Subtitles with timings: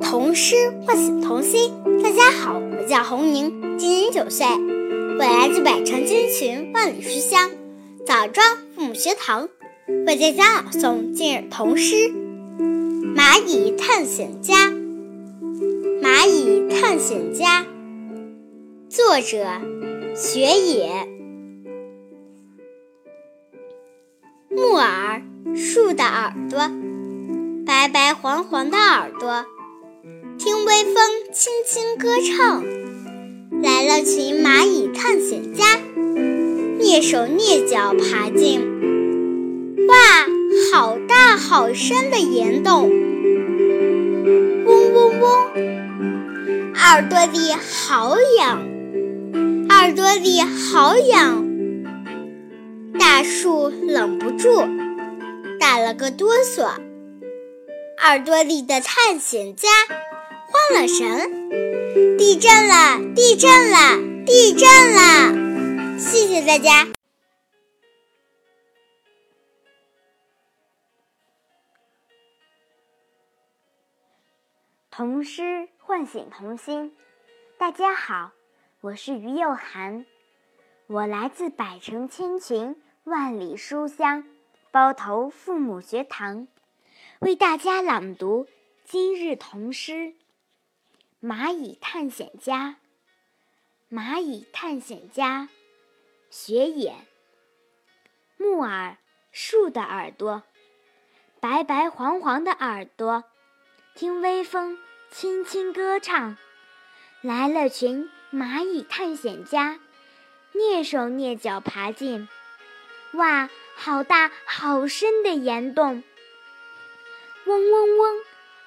[0.00, 1.72] 童诗唤醒童心。
[2.02, 7.48] 大家好，我叫洪宁，今年九岁，我来自百城千群万里书香
[8.04, 9.48] 枣庄父母学堂，
[10.04, 11.94] 为大家朗诵今日童诗
[13.14, 14.66] 《蚂蚁探险家》。
[16.02, 17.64] 蚂蚁探险家，
[18.88, 19.46] 作者
[20.16, 21.08] 雪野。
[24.50, 25.22] 木耳，
[25.54, 26.68] 树的耳朵，
[27.72, 29.46] 白白黄黄的耳朵。
[30.38, 30.94] 听微风
[31.32, 32.62] 轻轻歌唱，
[33.62, 35.80] 来了群蚂蚁探险家，
[36.78, 38.60] 蹑手蹑脚爬进，
[39.88, 39.94] 哇，
[40.70, 42.90] 好大好深的岩洞！
[44.66, 48.68] 嗡嗡嗡，耳朵里好痒，
[49.70, 51.48] 耳朵里好痒。
[52.98, 54.62] 大树忍不住
[55.58, 56.68] 打了个哆嗦，
[58.04, 59.68] 耳朵里的探险家。
[60.48, 61.48] 慌了神，
[62.18, 62.98] 地震了！
[63.14, 64.24] 地震了！
[64.26, 65.98] 地震了！
[66.00, 66.88] 谢谢大家。
[74.90, 76.92] 童诗唤醒童心。
[77.56, 78.32] 大家好，
[78.80, 80.04] 我是于幼涵，
[80.88, 84.24] 我来自百城千群万里书香
[84.72, 86.48] 包头父母学堂，
[87.22, 88.48] 为大家朗读
[88.84, 90.14] 今日童诗。
[91.22, 92.78] 蚂蚁探险家，
[93.88, 95.48] 蚂蚁探险家，
[96.30, 96.96] 雪野。
[98.38, 98.96] 木耳，
[99.30, 100.42] 树的耳朵，
[101.38, 103.22] 白白黄黄的耳朵，
[103.94, 104.76] 听微风
[105.12, 106.36] 轻轻歌唱，
[107.20, 109.78] 来了群蚂蚁探险家，
[110.52, 112.28] 蹑手蹑脚爬进，
[113.12, 116.02] 哇，好大好深的岩洞！
[117.44, 118.16] 嗡嗡嗡，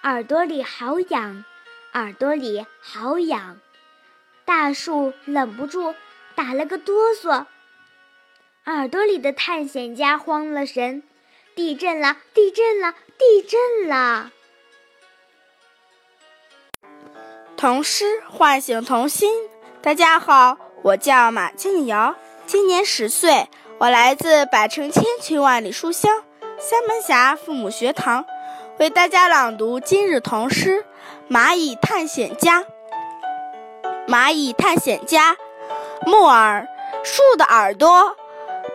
[0.04, 1.46] 耳朵里好痒。
[1.94, 3.58] 耳朵里好痒，
[4.44, 5.96] 大树忍不住
[6.36, 7.46] 打了个哆嗦。
[8.66, 11.04] 耳朵里的探险家慌了神，
[11.56, 12.18] 地震了！
[12.34, 12.94] 地震了！
[13.18, 14.32] 地震了！
[17.56, 19.32] 童诗唤醒童心。
[19.82, 22.16] 大家好，我叫马静瑶，
[22.46, 23.48] 今年十岁，
[23.78, 26.26] 我来自百城千群万里书香
[26.60, 28.26] 三门峡父母学堂，
[28.78, 30.86] 为大家朗读今日童诗。
[31.30, 32.66] 蚂蚁探险家，
[34.08, 35.36] 蚂蚁探险家，
[36.06, 36.68] 木耳，
[37.04, 38.16] 树的耳朵，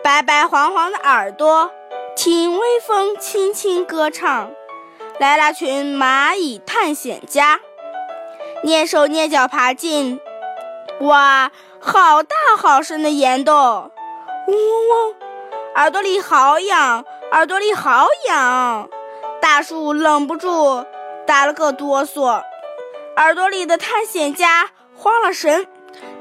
[0.03, 1.71] 白白黄黄的耳朵，
[2.15, 4.51] 听微风轻轻歌唱，
[5.19, 7.59] 来了群蚂蚁探险家，
[8.63, 10.19] 蹑手蹑脚爬进，
[11.01, 13.91] 哇，好大好深的岩洞，嗡
[14.47, 15.15] 嗡嗡，
[15.75, 18.89] 耳朵里好痒，耳朵里好痒，
[19.41, 20.85] 大树忍不住。
[21.25, 22.43] 打了个哆嗦，
[23.15, 25.65] 耳朵里的探险家慌了神，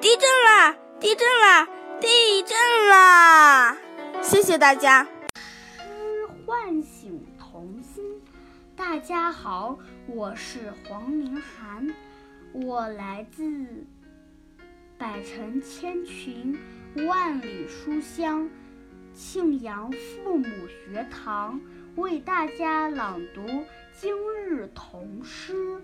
[0.01, 0.77] 地震啦！
[0.99, 1.69] 地震啦！
[2.01, 3.77] 地震啦！
[4.23, 5.07] 谢谢大家。
[5.35, 8.05] 诗唤醒童心。
[8.77, 11.89] 大家好，我是黄明涵，
[12.53, 13.45] 我来自
[14.97, 16.59] 百城千群
[17.09, 18.49] 万里书香
[19.13, 21.61] 庆阳父母学堂，
[21.97, 23.43] 为大家朗读。
[23.93, 24.13] 今
[24.47, 25.83] 日童诗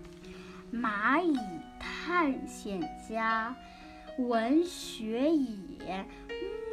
[0.77, 1.37] 《蚂蚁
[1.81, 3.55] 探险家》
[4.23, 6.07] 文学野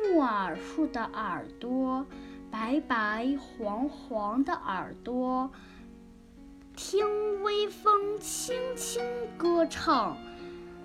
[0.03, 2.05] 木耳树的耳朵，
[2.51, 5.51] 白白黄黄的耳朵，
[6.75, 9.03] 听微风轻轻
[9.37, 10.15] 歌唱，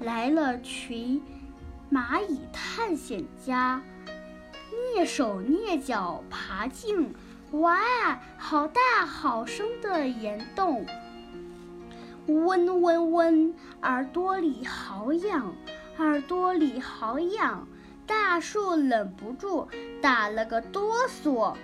[0.01, 1.23] 来了群
[1.93, 3.81] 蚂蚁探险家，
[4.97, 7.15] 蹑手蹑脚爬进。
[7.53, 10.85] 哇，好大好深的岩洞！
[12.27, 15.55] 嗡嗡嗡，耳朵里好痒，
[15.97, 17.67] 耳朵里好痒。
[18.07, 19.69] 大树忍不住
[20.03, 21.57] 打了个哆嗦，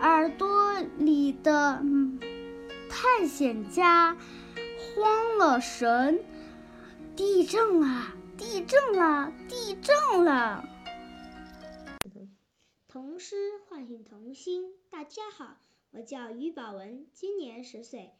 [0.00, 1.82] 耳朵里的
[2.88, 4.16] 探险家
[4.94, 6.20] 慌了神。
[7.16, 8.12] 地震了！
[8.36, 9.32] 地震了！
[9.48, 10.64] 地震了！
[12.88, 13.36] 童诗
[13.68, 14.64] 唤醒童心。
[14.96, 15.58] 大家好，
[15.90, 18.14] 我叫于宝文，今年十岁，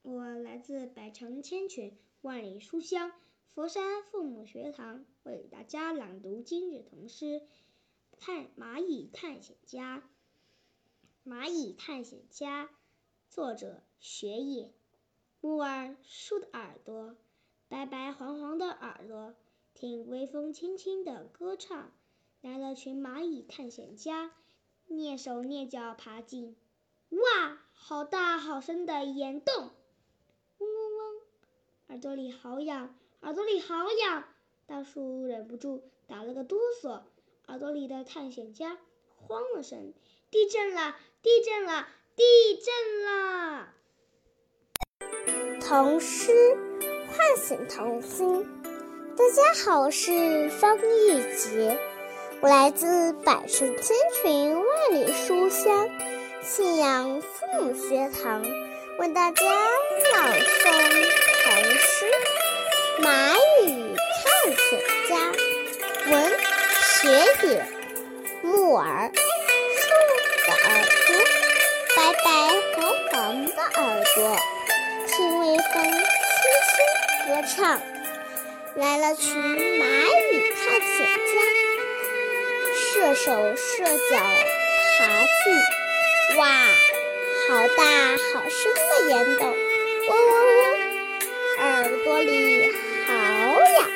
[0.00, 3.12] 我来自百城千群万里书香
[3.54, 7.26] 佛山父母学堂，为大家朗读今日童诗
[8.18, 10.02] 《探蚂蚁探险家》。
[11.30, 12.70] 蚂蚁探险家，
[13.28, 14.72] 作者学野。
[15.42, 17.14] 木耳树的耳朵，
[17.68, 19.34] 白白黄黄的耳朵，
[19.74, 21.92] 听微风轻轻的歌唱，
[22.40, 24.32] 来了群蚂蚁探险家。
[24.92, 26.54] 蹑手蹑脚爬进，
[27.10, 29.70] 哇，好大好深的岩洞！
[30.58, 31.20] 嗡嗡嗡
[31.88, 34.24] 耳朵里好痒，耳朵里好痒。
[34.66, 37.02] 大树忍不住打了个哆嗦，
[37.46, 38.78] 耳朵里的探险家
[39.16, 39.92] 慌了神
[40.30, 40.96] ：“地震了！
[41.22, 41.88] 地震了！
[42.14, 42.22] 地
[42.62, 43.74] 震了！”
[45.60, 46.32] 童诗
[47.08, 48.44] 唤醒童心。
[49.16, 51.78] 大家好，我是方玉洁，
[52.42, 55.88] 我来自百世千群万里书香
[56.42, 58.42] 信阳父母学堂，
[58.98, 59.44] 为大家
[60.12, 60.72] 朗诵
[61.44, 62.04] 童诗
[63.00, 65.14] 《蚂蚁探险家》。
[66.10, 66.12] 文
[66.82, 67.64] 学野，
[68.42, 69.12] 木耳，
[69.78, 69.84] 树
[70.48, 70.68] 的耳
[71.06, 71.14] 朵，
[71.94, 72.26] 白白
[72.74, 74.36] 黄黄的耳朵，
[75.06, 75.94] 听微风轻
[76.66, 76.74] 轻
[77.28, 77.80] 歌唱。
[78.74, 81.34] 来了群蚂蚁探险家，
[83.02, 84.16] 射手射脚
[84.96, 86.46] 爬去，哇，
[87.48, 87.82] 好大
[88.32, 89.42] 好深的岩洞，
[90.08, 90.62] 嗡嗡嗡，
[91.58, 91.64] 耳
[92.04, 92.72] 朵里
[93.04, 93.10] 好
[93.72, 93.90] 痒，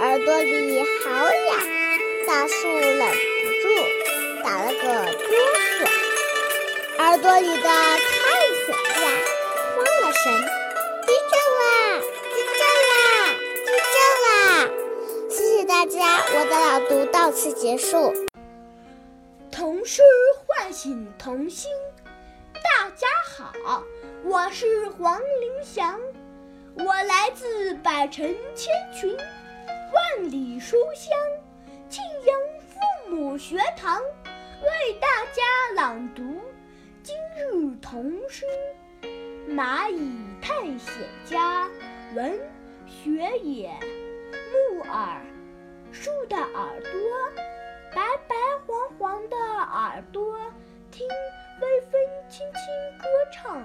[0.00, 1.50] 耳朵里好痒，
[2.26, 3.64] 大树忍不住
[4.44, 5.32] 打了个哆
[5.80, 5.82] 嗦，
[6.98, 7.96] 耳朵里的探
[8.66, 8.68] 险
[9.00, 9.00] 家
[9.76, 10.30] 慌了神，
[11.06, 11.64] 地震啦！
[12.34, 12.60] 地震
[12.92, 13.00] 啦！
[13.64, 13.96] 地震
[14.28, 14.30] 啦！
[15.30, 18.12] 谢谢大家，我的朗读到此结束。
[19.82, 20.00] 童诗
[20.46, 21.68] 唤醒童心。
[22.54, 23.82] 大家好，
[24.22, 26.00] 我是黄林祥，
[26.76, 28.24] 我来自百城
[28.54, 29.16] 千群，
[29.92, 31.18] 万里书香
[31.88, 34.00] 庆阳父母学堂，
[34.62, 35.42] 为大家
[35.74, 36.40] 朗读
[37.02, 38.46] 今日童诗
[39.52, 40.92] 《蚂蚁探险
[41.24, 41.68] 家》
[42.14, 42.38] 文
[42.86, 43.68] 学野
[44.70, 45.20] 木耳
[45.90, 46.92] 树的耳朵，
[47.94, 48.34] 白白
[48.66, 50.38] 黄黄的耳朵，
[50.90, 51.06] 听
[51.60, 53.62] 微风轻轻歌唱。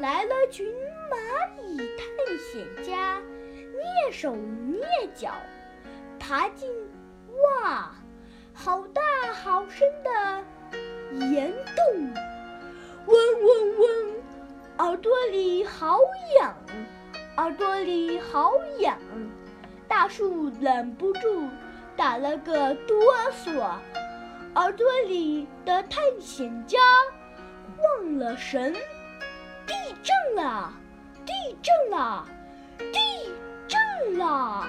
[0.00, 0.66] 来了群
[1.10, 1.16] 蚂
[1.62, 2.06] 蚁探
[2.38, 3.20] 险家，
[4.08, 4.80] 蹑手蹑
[5.14, 5.32] 脚
[6.18, 6.70] 爬进，
[7.42, 7.90] 哇，
[8.54, 9.02] 好大
[9.34, 10.10] 好深的
[11.26, 12.12] 岩洞！
[13.06, 14.14] 嗡嗡嗡，
[14.78, 15.98] 耳朵里好
[16.40, 16.54] 痒，
[17.36, 18.98] 耳朵里好痒。
[19.86, 21.48] 大树忍不住
[21.98, 23.58] 打了个哆嗦，
[24.54, 26.78] 耳朵里的探险家
[27.82, 28.72] 忘了神。
[29.66, 29.74] 地
[30.04, 30.72] 震了！
[31.26, 32.24] 地震了！
[32.92, 33.32] 地
[33.66, 34.68] 震了！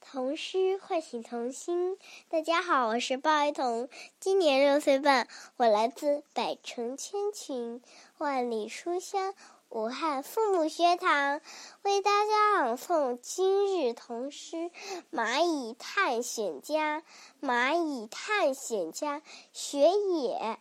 [0.00, 1.98] 童诗唤醒童心。
[2.28, 3.88] 大家好，我是鲍一彤，
[4.20, 7.82] 今年六岁半，我来自百城千群、
[8.18, 9.34] 万里书香
[9.74, 11.40] 武汉父母学堂，
[11.82, 14.56] 为大家朗诵今日童诗
[15.10, 17.00] 《蚂蚁探险家》。
[17.42, 19.20] 蚂蚁探险家，
[19.52, 20.60] 学野，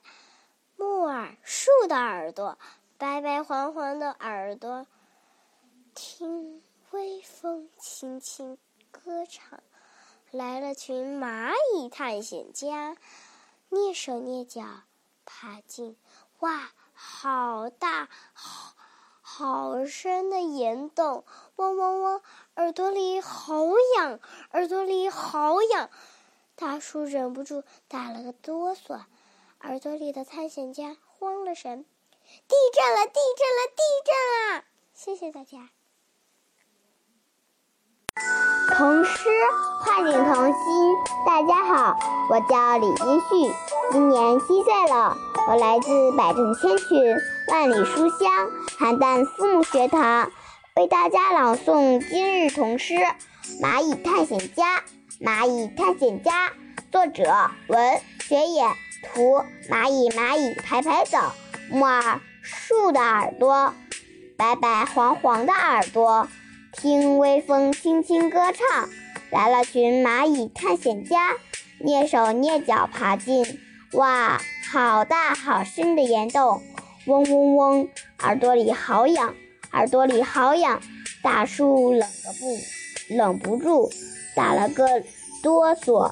[0.78, 2.58] 木耳树的耳朵，
[2.98, 4.88] 白白黄黄的耳朵，
[5.94, 8.58] 听微风轻轻。
[8.90, 9.62] 歌唱，
[10.32, 12.98] 来了群蚂蚁探险家，
[13.70, 14.64] 蹑手蹑脚
[15.24, 15.96] 爬进，
[16.40, 18.74] 哇，好大，好
[19.36, 21.26] 好深的岩洞，
[21.56, 22.22] 嗡嗡嗡，
[22.56, 23.56] 耳朵里好
[23.98, 24.20] 痒，
[24.52, 25.90] 耳朵里好痒，
[26.56, 29.06] 大叔忍不住打了个哆嗦，
[29.62, 31.84] 耳朵里的探险家慌了神，
[32.48, 34.66] 地震了，地震了，地震了！
[34.94, 35.72] 谢谢大家。
[38.76, 39.30] 童诗
[39.82, 40.96] 唤醒童心。
[41.28, 41.96] 大家好，
[42.28, 43.54] 我叫李金旭，
[43.92, 45.16] 今年七岁了。
[45.48, 47.16] 我来自百城千群、
[47.52, 48.50] 万里书香
[48.80, 50.32] 邯郸父母学堂，
[50.76, 52.96] 为大家朗诵今日童诗
[53.62, 54.78] 《蚂蚁探险家》。
[55.22, 56.52] 蚂蚁探险家，
[56.92, 57.24] 作者
[57.68, 58.64] 文学野，
[59.04, 61.20] 图蚂蚁蚂蚁排排走，
[61.70, 63.72] 木耳树的耳朵，
[64.36, 66.28] 白白黄黄的耳朵。
[66.74, 68.90] 听微风轻轻歌唱，
[69.30, 71.36] 来了群蚂蚁探险家，
[71.80, 73.60] 蹑手蹑脚爬进，
[73.94, 76.62] 哇，好大好深的岩洞，
[77.06, 77.90] 嗡嗡嗡，
[78.22, 79.36] 耳朵里好痒，
[79.72, 80.82] 耳朵里好痒，
[81.22, 82.58] 大树冷个不，
[83.16, 83.92] 冷不住
[84.36, 85.04] 打了个
[85.44, 86.12] 哆嗦，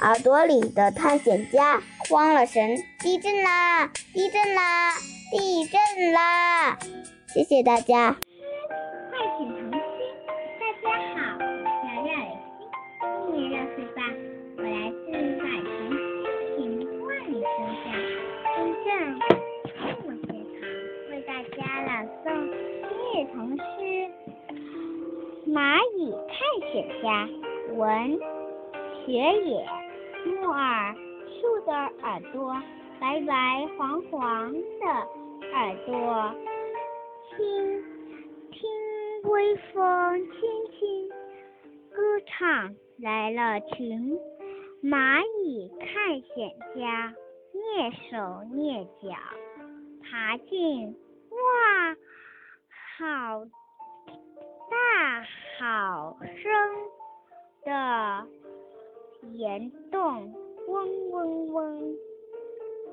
[0.00, 4.92] 耳朵里的探险家慌了神，地震啦，地震啦，
[5.30, 6.78] 地震啦！
[7.32, 8.16] 谢谢大家。
[25.46, 26.38] 蚂蚁探
[26.72, 27.28] 险家，
[27.74, 28.18] 文
[29.04, 29.66] 学野，
[30.24, 30.94] 木耳
[31.26, 32.56] 树的耳朵，
[33.00, 34.86] 白白黄黄的
[35.52, 36.34] 耳朵，
[37.36, 37.82] 听
[38.50, 38.60] 听
[39.30, 40.40] 微风轻
[40.78, 41.08] 轻
[41.90, 44.18] 歌唱，来了群
[44.82, 47.14] 蚂蚁探险家，
[47.52, 48.16] 蹑手
[48.54, 49.08] 蹑脚
[50.02, 50.96] 爬进，
[51.42, 51.96] 哇，
[52.98, 53.44] 好
[54.70, 54.76] 大
[55.58, 56.50] 好深
[57.64, 58.26] 的
[59.32, 60.32] 岩洞，
[60.68, 61.96] 嗡嗡嗡，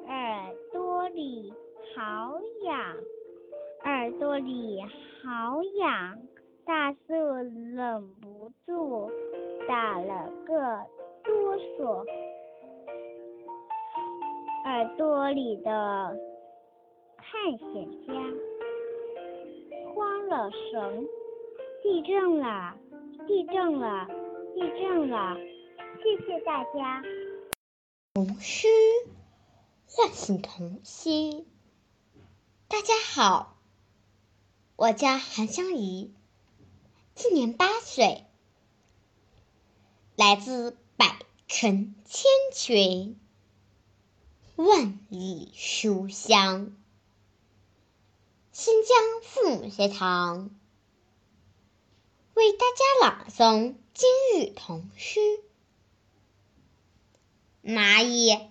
[0.08, 1.54] 耳朵里
[1.96, 2.98] 好痒，
[3.84, 4.82] 耳朵里
[5.24, 6.20] 好痒，
[6.66, 9.12] 大树忍不住
[9.68, 10.86] 打了个
[11.24, 12.06] 哆嗦，
[14.66, 16.18] 耳朵里的
[17.30, 18.14] 探险家
[19.94, 21.06] 慌了神，
[21.84, 22.78] 地震了，
[23.28, 24.08] 地震了，
[24.56, 25.36] 地震了！
[26.02, 27.04] 谢谢大家。
[28.14, 28.70] 童诗
[29.88, 31.46] 唤醒童心。
[32.70, 33.58] 大家好，
[34.78, 36.14] 我叫韩香怡，
[37.14, 38.24] 今年八岁，
[40.16, 41.20] 来自百
[41.50, 43.20] 城千群，
[44.56, 46.72] 万里书香，
[48.60, 50.50] 新疆父母学堂
[52.34, 55.20] 为大家朗诵今日童诗。
[57.62, 58.50] 蚂蚁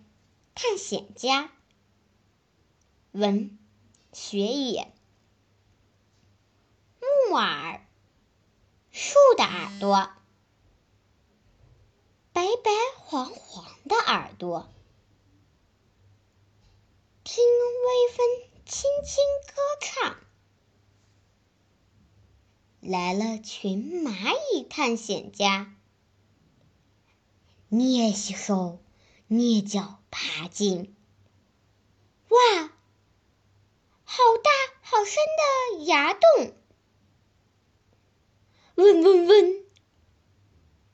[0.55, 1.51] 探险家，
[3.11, 3.59] 文
[4.13, 4.95] 学野。
[7.01, 7.85] 木耳，
[8.93, 10.13] 树的耳朵，
[12.33, 14.73] 白白黄黄的耳朵，
[17.25, 18.27] 听微风
[18.67, 20.17] 轻轻歌唱，
[22.81, 25.75] 来了群蚂蚁探险家，
[27.71, 28.81] 蹑手。
[29.29, 30.95] 蹑脚爬进，
[32.29, 32.39] 哇，
[34.05, 34.51] 好大
[34.83, 36.55] 好深的崖洞！
[38.77, 39.65] 嗡嗡嗡，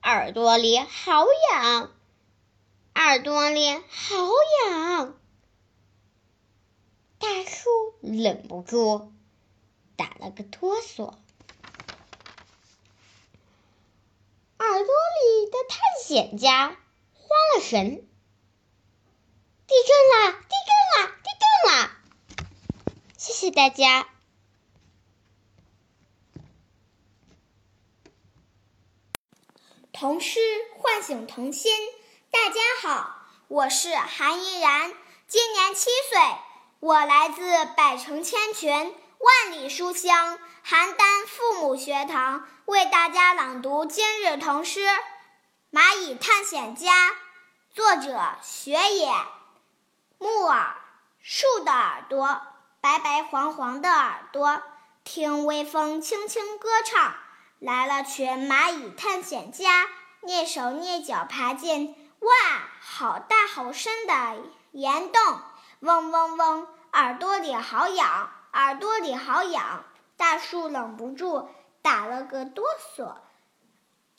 [0.03, 1.93] 耳朵里好痒，
[2.95, 4.17] 耳朵里好
[4.71, 5.21] 痒，
[7.23, 9.13] 大树忍不住
[9.95, 11.05] 打了个哆嗦，
[14.59, 16.77] 耳朵里的探险家
[17.15, 18.09] 慌了神。
[19.69, 20.33] 地震啦！
[20.33, 21.17] 地震啦！
[21.23, 21.97] 地震啦！
[23.17, 24.09] 谢谢大家。
[29.93, 30.41] 童诗
[30.77, 31.73] 唤醒童心。
[32.33, 33.15] 大家好，
[33.47, 34.93] 我是韩依然，
[35.29, 36.19] 今年七岁，
[36.83, 37.41] 我来自
[37.77, 40.37] 百城千群、万里书香
[40.67, 44.81] 邯郸父母学堂，为大家朗读今日童诗
[45.71, 47.11] 《蚂蚁探险家》，
[47.73, 49.13] 作者雪野。
[50.19, 50.75] 木耳，
[51.21, 52.43] 树的耳朵，
[52.81, 54.61] 白白黄黄的耳朵，
[55.05, 57.15] 听微风轻轻歌唱。
[57.61, 59.87] 来了群蚂蚁探险家，
[60.23, 62.29] 蹑手蹑脚爬进，哇，
[62.81, 65.23] 好大好深的岩洞！
[65.83, 69.85] 嗡嗡嗡，耳朵里好痒，耳朵里好痒。
[70.19, 71.49] 大树忍不住
[71.81, 73.15] 打了个哆嗦，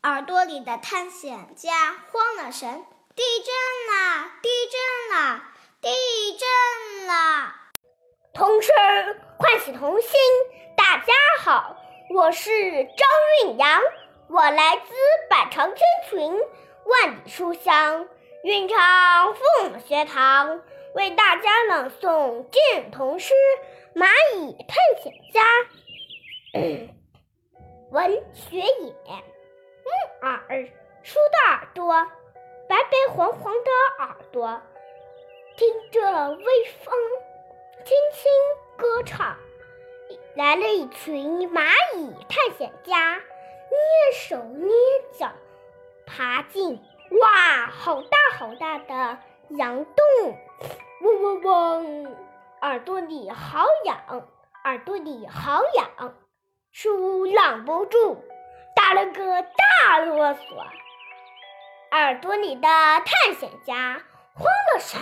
[0.01, 2.83] 耳朵里的探险家慌了神：
[3.15, 4.31] 地震啦！
[4.41, 5.53] 地震啦！
[5.81, 5.89] 地
[6.35, 7.61] 震啦！
[8.33, 8.73] 童声
[9.37, 10.09] 唤醒童心。
[10.75, 11.13] 大家
[11.43, 11.77] 好，
[12.09, 13.07] 我是张
[13.45, 13.81] 韵阳，
[14.29, 14.93] 我来自
[15.29, 16.41] 百城千群，
[16.85, 18.07] 万里书香
[18.43, 20.59] 韵昌父母学堂，
[20.93, 23.33] 为大家朗诵今日童诗
[23.99, 25.41] 《蚂蚁探险家》。
[27.89, 28.63] 文学野，
[29.83, 30.67] 木耳，
[31.01, 31.91] 树的耳朵，
[32.69, 34.61] 白白黄黄的耳朵。
[35.57, 36.45] 听着微
[36.83, 36.93] 风
[37.83, 38.31] 轻轻
[38.77, 39.35] 歌唱，
[40.35, 44.69] 来了一群蚂蚁探险家，蹑手蹑
[45.17, 45.31] 脚
[46.05, 46.79] 爬进，
[47.19, 49.17] 哇，好大好大的
[49.49, 50.37] 羊洞！
[51.01, 52.15] 嗡嗡嗡，
[52.61, 54.27] 耳朵里好痒，
[54.63, 56.15] 耳朵里好痒，
[56.71, 58.23] 树挡不住
[58.75, 60.65] 打了个大啰嗦，
[61.91, 64.01] 耳朵里的探险家
[64.33, 64.99] 慌了神。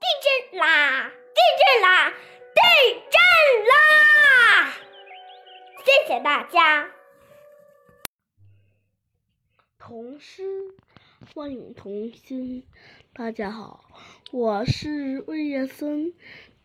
[0.00, 0.06] 地
[0.50, 1.10] 震啦！
[1.32, 2.10] 地震啦！
[2.10, 2.60] 地
[3.08, 3.20] 震
[3.68, 4.72] 啦！
[5.84, 6.90] 谢谢大家。
[9.78, 10.42] 童诗
[11.32, 12.66] 欢迎童心。
[13.14, 13.84] 大家好，
[14.32, 16.14] 我是魏叶森，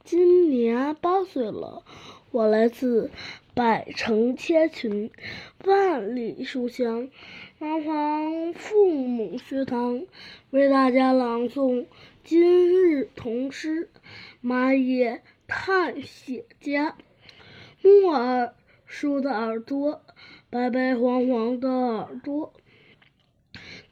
[0.05, 1.83] 今年八岁了，
[2.31, 3.11] 我来自
[3.53, 5.11] 百城千群，
[5.65, 7.09] 万里书香
[7.59, 10.05] 南方父母学堂，
[10.49, 11.87] 为大家朗诵。
[12.23, 13.89] 今日童诗：
[14.41, 16.95] 蚂蚁探险家。
[17.81, 18.53] 木耳
[18.85, 20.01] 树的耳朵，
[20.49, 22.53] 白白黄黄的耳朵。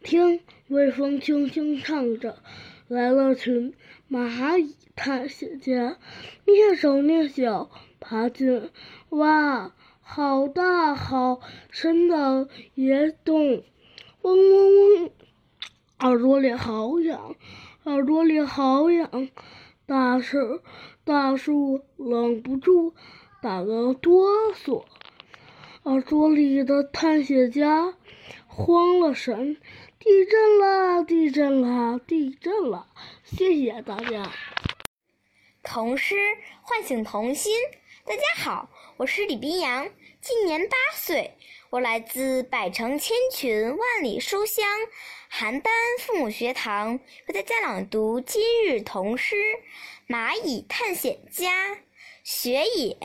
[0.01, 0.39] 听
[0.69, 2.37] 微风轻轻唱着，
[2.87, 3.73] 来了群
[4.09, 5.97] 蚂蚁探险家，
[6.45, 8.69] 蹑手蹑脚爬进，
[9.09, 11.39] 哇，好大好
[11.71, 13.63] 深的岩洞！
[14.21, 15.11] 嗡嗡嗡，
[15.99, 17.35] 耳朵里好痒，
[17.85, 19.29] 耳朵里好痒。
[19.87, 20.61] 大树
[21.03, 22.93] 大树忍不住。
[23.41, 24.85] 打个哆嗦，
[25.83, 27.93] 耳朵里的探险家
[28.47, 29.57] 慌了神，
[30.05, 32.87] 地震了，地震了，地震了！
[33.23, 34.31] 谢谢大家。
[35.63, 36.15] 童诗
[36.61, 37.51] 唤醒童心。
[38.05, 39.89] 大家好，我是李冰阳，
[40.21, 41.35] 今年八岁，
[41.71, 44.63] 我来自百城千群万里书香
[45.31, 45.63] 邯郸
[45.99, 49.35] 父母学堂，为大家朗读今日童诗
[50.07, 51.73] 《蚂蚁探险家》。
[52.23, 52.95] 雪野。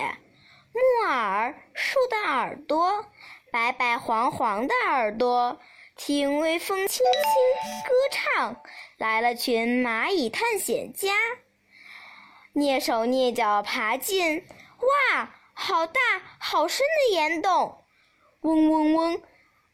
[0.75, 3.07] 木耳树的耳朵，
[3.51, 5.59] 白白黄黄的耳朵，
[6.03, 8.63] 听微风轻轻歌唱，
[8.97, 11.13] 来了群蚂蚁探险家，
[12.55, 14.43] 蹑手蹑脚爬进，
[14.79, 16.01] 哇，好大
[16.39, 17.85] 好深的岩洞，
[18.41, 19.23] 嗡嗡嗡，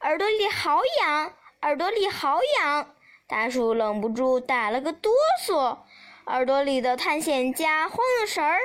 [0.00, 2.96] 耳朵里好痒，耳朵里好痒，
[3.28, 5.12] 大树忍不住打了个哆
[5.46, 5.78] 嗦，
[6.26, 8.58] 耳朵里的探险家慌了神儿，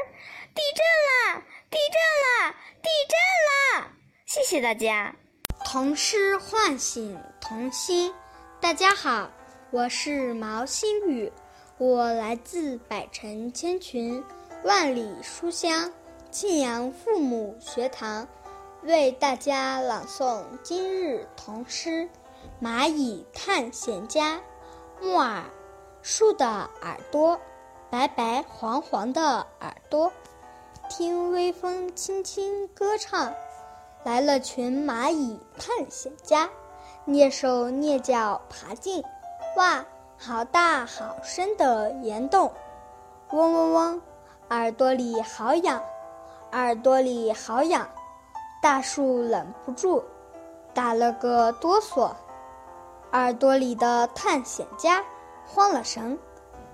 [0.56, 1.44] 地震啦！
[1.70, 2.56] 地震了！
[2.82, 3.91] 地震了！
[4.25, 5.15] 谢谢大家。
[5.63, 8.13] 童诗唤醒童心。
[8.60, 9.30] 大家好，
[9.70, 11.32] 我是毛新宇，
[11.77, 14.24] 我来自百城千群、
[14.63, 15.91] 万里书香
[16.30, 18.27] 庆阳父母学堂，
[18.84, 22.10] 为大家朗诵今日童诗
[22.65, 24.38] 《蚂蚁探险家》。
[25.00, 25.44] 木耳
[26.01, 26.46] 树的
[26.82, 27.39] 耳朵，
[27.89, 30.12] 白白黄黄的耳朵。
[30.89, 33.34] 听微风轻轻歌唱，
[34.03, 36.50] 来了群蚂蚁探险家，
[37.05, 39.03] 蹑手蹑脚爬进，
[39.57, 39.85] 哇，
[40.18, 42.51] 好大好深的岩洞！
[43.31, 44.01] 嗡嗡嗡，
[44.50, 45.81] 耳朵里好痒，
[46.51, 47.87] 耳朵里好痒，
[48.61, 50.03] 大树忍不住
[50.74, 52.11] 打了个哆嗦，
[53.11, 55.03] 耳朵里的探险家
[55.46, 56.18] 慌了神，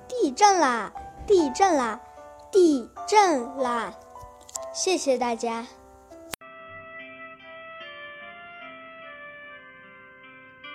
[0.08, 0.92] 地震啦！
[1.26, 2.00] 地震啦！
[2.50, 3.94] 地震啦！
[4.72, 5.68] 谢谢大家。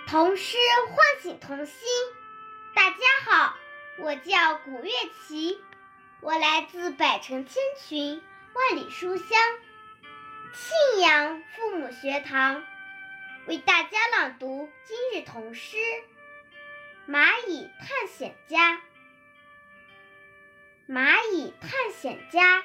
[0.07, 1.75] 童诗唤醒童心。
[2.75, 3.55] 大家好，
[3.97, 4.91] 我叫古月
[5.27, 5.59] 琪，
[6.21, 8.21] 我来自百城千群、
[8.53, 9.27] 万里书香
[10.53, 12.63] 庆阳父母学堂，
[13.47, 15.77] 为大家朗读今日童诗
[17.11, 18.73] 《蚂蚁探险家》。
[20.87, 22.63] 蚂蚁探险家。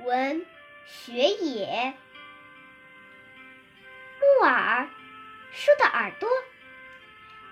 [0.00, 0.44] 文
[0.86, 1.94] 学野，
[4.20, 4.88] 木耳
[5.56, 6.28] 树的耳朵，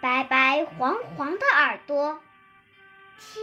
[0.00, 2.20] 白白黄黄的耳朵，
[3.16, 3.40] 听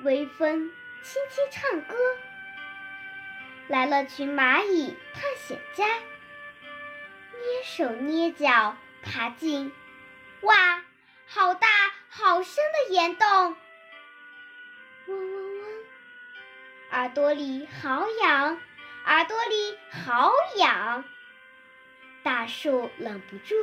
[0.00, 0.70] 微风
[1.02, 1.96] 轻轻唱歌，
[3.66, 5.86] 来了群蚂蚁探险家，
[7.32, 9.72] 蹑手蹑脚爬进，
[10.42, 10.84] 哇，
[11.26, 11.66] 好大
[12.10, 13.56] 好深的岩洞！
[15.06, 15.84] 嗡嗡嗡
[16.90, 18.60] 耳朵里好痒，
[19.06, 21.04] 耳朵里好痒，
[22.22, 23.54] 大树忍不住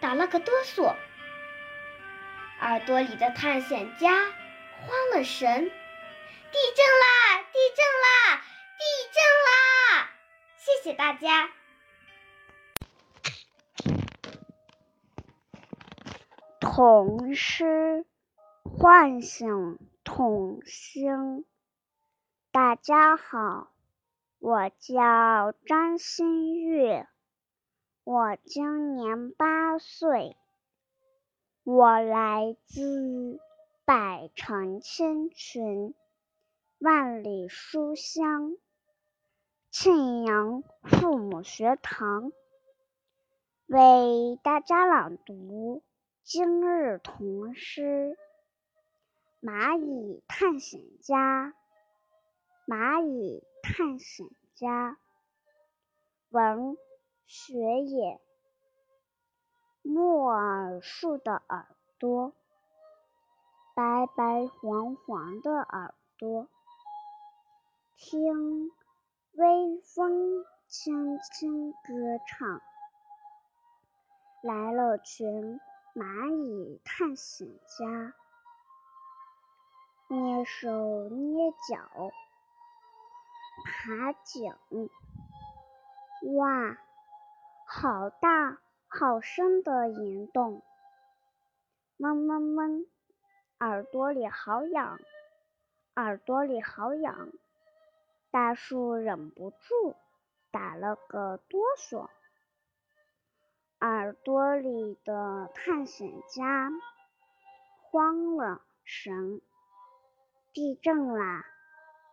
[0.00, 0.94] 打了个哆嗦，
[2.60, 7.42] 耳朵里的探险家慌了神，地震啦！
[7.52, 8.42] 地震啦！
[8.78, 10.10] 地震啦！
[10.56, 11.50] 谢谢大家。
[16.60, 18.04] 童诗
[18.64, 21.44] 唤醒童心。
[22.50, 23.70] 大家好，
[24.38, 27.06] 我叫张馨月，
[28.12, 30.36] 我今年八岁，
[31.62, 33.38] 我来自
[33.84, 35.94] 百城千群、
[36.80, 38.56] 万里书香
[39.70, 42.32] 庆阳父母学堂，
[43.66, 45.84] 为大家朗读
[46.24, 48.16] 今日童诗
[49.48, 51.54] 《蚂蚁探险家》。
[52.66, 54.98] 蚂蚁探险家，
[56.30, 56.76] 文
[57.32, 58.20] 雪野。
[59.82, 61.64] 木耳树的耳
[62.00, 62.32] 朵，
[63.72, 66.48] 白白黄黄的耳朵，
[67.96, 68.72] 听
[69.34, 71.78] 微风轻轻歌
[72.26, 72.60] 唱，
[74.42, 75.60] 来了群
[75.94, 77.46] 蚂蚁探险
[77.78, 78.12] 家，
[80.08, 80.68] 蹑手
[81.08, 82.10] 蹑脚
[83.64, 84.52] 爬井。
[86.34, 86.76] 哇，
[87.72, 90.60] 好大好深的岩洞！
[91.98, 92.86] 嗡嗡嗡，
[93.60, 94.98] 耳朵里好痒，
[95.94, 97.30] 耳朵里好痒。
[98.32, 99.94] 大树忍不住
[100.50, 102.08] 打了个哆嗦，
[103.78, 106.72] 耳朵里的探险家
[107.82, 109.40] 慌了神。
[110.52, 111.46] 地震啦！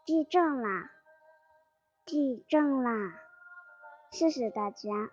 [0.05, 0.91] 地震啦！
[2.05, 3.19] 地震啦！
[4.11, 5.09] 谢谢大家。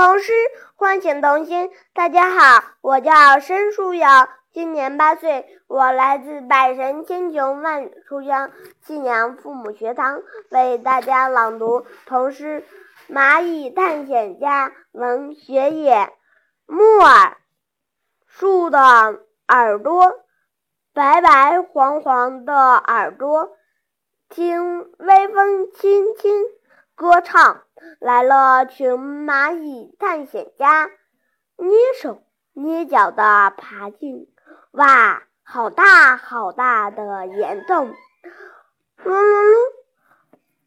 [0.00, 0.32] 童诗
[0.76, 1.70] 唤醒童心。
[1.92, 12.64] 大家好，我叫申书瑶，今年八岁，我来自百神千穷万书香信阳父母学堂，为大家朗读童诗
[13.14, 16.10] 《蚂蚁探险家》文学野
[16.64, 17.36] 木耳
[18.26, 18.78] 树的
[19.48, 20.14] 耳朵，
[20.94, 23.54] 白白黄黄的耳朵。
[24.30, 26.46] 听微风轻轻
[27.00, 27.62] 歌唱，
[27.98, 28.92] 来了群
[29.24, 30.90] 蚂蚁探险家，
[31.56, 34.30] 捏手捏脚地爬进，
[34.72, 37.94] 哇，好大好大的岩洞！
[39.02, 39.56] 噜噜噜，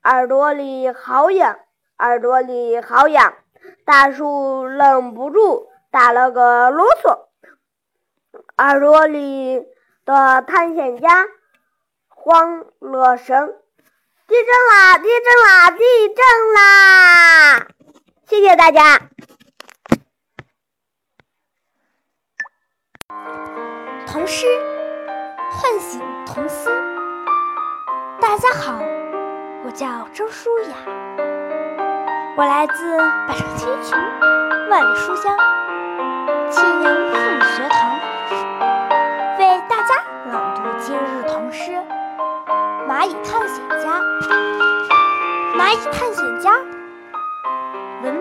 [0.01, 1.59] 耳朵里好痒，
[1.99, 3.35] 耳朵里好痒，
[3.85, 7.27] 大树忍不住打了个啰嗦，
[8.57, 9.63] 耳朵里
[10.03, 11.27] 的探险家。
[12.07, 13.55] 慌了神！
[14.25, 14.97] 地震啦！
[14.99, 15.69] 地震啦！
[15.71, 15.83] 地
[16.15, 17.67] 震啦！
[18.25, 19.01] 谢谢大家。
[24.07, 24.47] 童诗
[25.51, 26.71] 唤醒童心。
[28.21, 28.79] 大家好，
[29.65, 30.75] 我叫周舒雅，
[32.37, 33.97] 我来自百城千群，
[34.69, 35.37] 万里书香，
[36.49, 37.99] 庆阳父母学堂，
[39.37, 41.73] 为大家朗读今日童诗。
[43.03, 43.99] 蚂蚁探险家，
[45.57, 46.53] 蚂蚁探险家，
[48.01, 48.15] 文。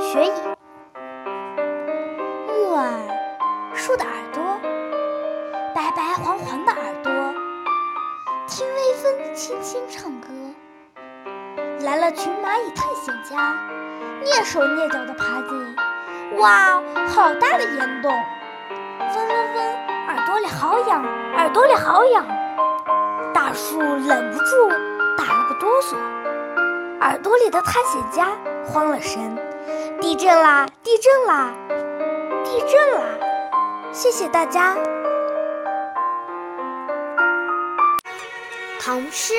[0.00, 0.32] 学影
[2.48, 2.90] 木耳
[3.72, 4.42] 树的耳朵，
[5.72, 7.12] 白白黄黄的耳朵，
[8.48, 10.26] 听微风轻轻唱歌。
[11.84, 13.54] 来了群蚂蚁探险家，
[14.24, 15.76] 蹑手蹑脚地爬进，
[16.40, 18.10] 哇，好大的岩洞！
[18.10, 19.76] 嗡嗡嗡，
[20.08, 21.04] 耳朵里好痒，
[21.36, 22.39] 耳朵里好痒。
[23.42, 24.68] 大树忍不住
[25.16, 25.96] 打了个哆嗦，
[27.00, 29.34] 耳朵里的探险家慌了神。
[29.98, 30.68] 地震啦！
[30.84, 31.50] 地震啦！
[32.44, 33.02] 地震啦！
[33.94, 34.76] 谢谢大家。
[38.78, 39.32] 童诗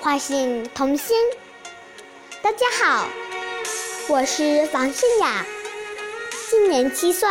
[0.00, 1.16] 唤醒童心。
[2.40, 3.04] 大家好，
[4.08, 5.44] 我是王诗雅，
[6.48, 7.28] 今年七岁，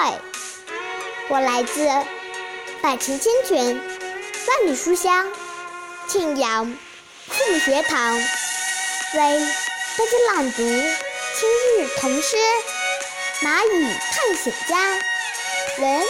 [1.29, 1.87] 我来自
[2.81, 5.25] 百城千泉，万里书香。
[6.07, 6.71] 庆阳
[7.27, 8.21] 父学堂为
[9.97, 12.37] 大家朗读今日童诗
[13.45, 14.77] 《蚂蚁探险家》。
[15.81, 16.01] 文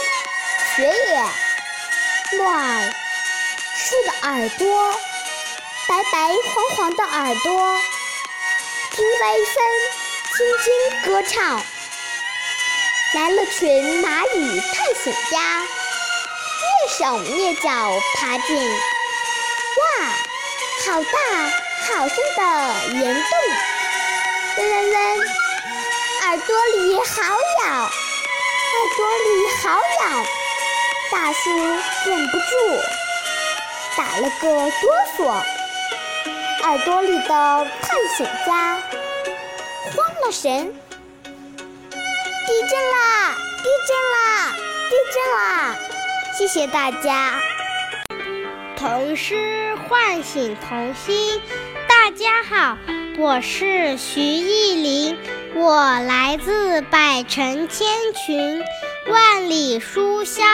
[0.76, 2.92] 学野木耳
[3.74, 4.92] 树的耳朵，
[5.88, 7.80] 白白黄黄的耳朵，
[8.92, 9.64] 听微风
[10.36, 11.60] 轻轻歌唱。
[13.14, 15.62] 来了群蚂蚁探险家，
[16.60, 18.95] 蹑手蹑脚爬进。
[20.86, 21.08] 好大
[21.88, 22.40] 好深的
[22.94, 23.30] 岩洞！
[24.56, 24.96] 嗡嗡嗡，
[26.22, 27.90] 耳朵里好痒，耳
[28.96, 29.28] 朵里
[29.60, 29.64] 好
[30.00, 30.24] 痒。
[31.10, 31.50] 大叔
[32.08, 32.44] 忍不住
[33.96, 34.86] 打了个哆
[35.18, 35.18] 嗦，
[36.62, 37.28] 耳朵里的
[37.82, 38.80] 探险家
[39.96, 40.72] 慌了神。
[41.90, 43.34] 地震啦！
[43.60, 44.54] 地震啦！
[44.88, 45.74] 地震啦！
[46.38, 47.42] 谢谢大家。
[48.76, 51.40] 童诗唤醒童心。
[51.88, 52.76] 大家好，
[53.18, 55.16] 我是徐艺林，
[55.54, 58.64] 我来自百城千群，
[59.08, 60.44] 万里书香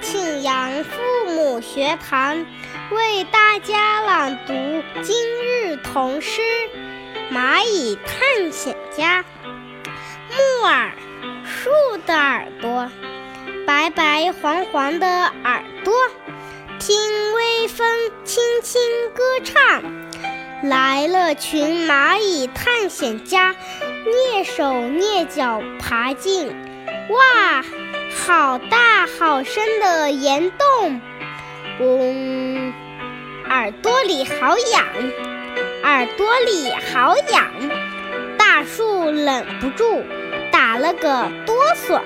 [0.00, 0.90] 庆阳父
[1.28, 2.46] 母学堂，
[2.90, 4.54] 为大家朗读
[5.02, 6.40] 今日童诗
[7.34, 9.22] 《蚂蚁探险家》。
[10.30, 10.92] 木耳
[11.44, 12.90] 树的耳朵，
[13.66, 15.06] 白白黄黄的
[15.44, 15.92] 耳朵。
[16.86, 16.94] 听
[17.32, 17.86] 微风
[18.24, 18.78] 轻轻
[19.14, 19.82] 歌唱，
[20.68, 23.54] 来了群蚂蚁探险家，
[24.04, 26.48] 蹑手蹑脚爬进，
[27.08, 27.64] 哇，
[28.14, 31.00] 好大好深的岩洞！
[31.80, 32.74] 嗡，
[33.48, 34.84] 耳朵里好痒，
[35.84, 37.50] 耳朵里好痒，
[38.36, 40.02] 大树忍不住
[40.52, 41.98] 打了个哆嗦，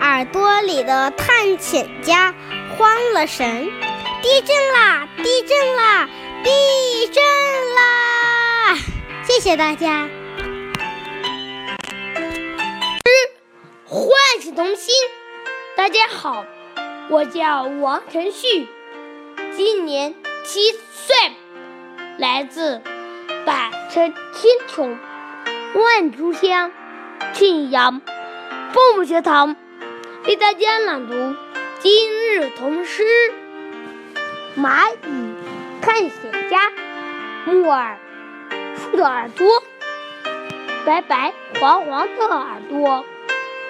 [0.00, 2.34] 耳朵里的探险家
[2.78, 3.70] 慌了神。
[4.22, 5.08] 地震啦！
[5.22, 6.08] 地震啦！
[6.42, 7.22] 地震
[7.74, 8.76] 啦！
[9.24, 10.08] 谢谢大家。
[13.04, 13.10] 之
[13.84, 14.10] 唤
[14.40, 14.94] 醒童心，
[15.76, 16.44] 大家好，
[17.08, 18.66] 我叫王晨旭，
[19.56, 21.16] 今年七岁，
[22.18, 22.82] 来自
[23.44, 24.98] 百城千穷
[25.74, 26.72] 万里书香
[27.32, 28.00] 庆阳
[28.72, 29.54] 父母学堂，
[30.26, 31.14] 为大家朗读
[31.88, 31.94] 今
[32.34, 33.04] 日童诗
[34.60, 35.34] 《蚂蚁
[35.80, 36.58] 探险家》。
[37.52, 37.96] 木耳
[38.74, 39.62] 树的耳朵，
[40.84, 43.04] 白白黄黄的耳朵。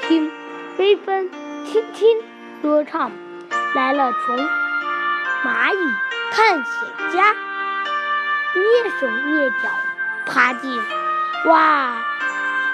[0.09, 0.33] 听，
[0.79, 1.31] 微风
[1.67, 2.09] 轻轻
[2.63, 3.13] 歌唱，
[3.75, 4.35] 来了虫
[5.45, 5.95] 蚂蚁
[6.33, 7.35] 探险家，
[8.55, 9.69] 蹑手蹑脚
[10.25, 10.83] 爬进，
[11.45, 11.99] 哇，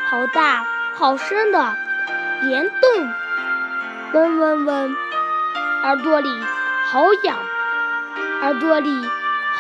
[0.09, 1.77] 好大好深的
[2.45, 3.13] 岩洞，
[4.13, 4.97] 嗡嗡嗡，
[5.83, 6.29] 耳朵里
[6.87, 7.37] 好痒，
[8.43, 8.89] 耳朵里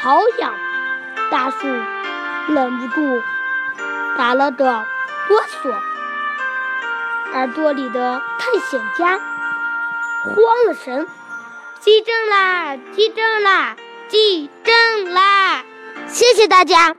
[0.01, 0.55] 好痒，
[1.33, 1.67] 大树
[2.49, 3.23] 忍不住
[4.17, 4.85] 打了个
[5.29, 5.75] 哆嗦。
[7.33, 10.37] 耳朵里的探险家慌
[10.69, 11.09] 了神，
[11.81, 12.77] 地震啦！
[12.95, 13.75] 地震啦！
[14.09, 15.65] 地震啦！
[16.07, 16.95] 谢谢大家。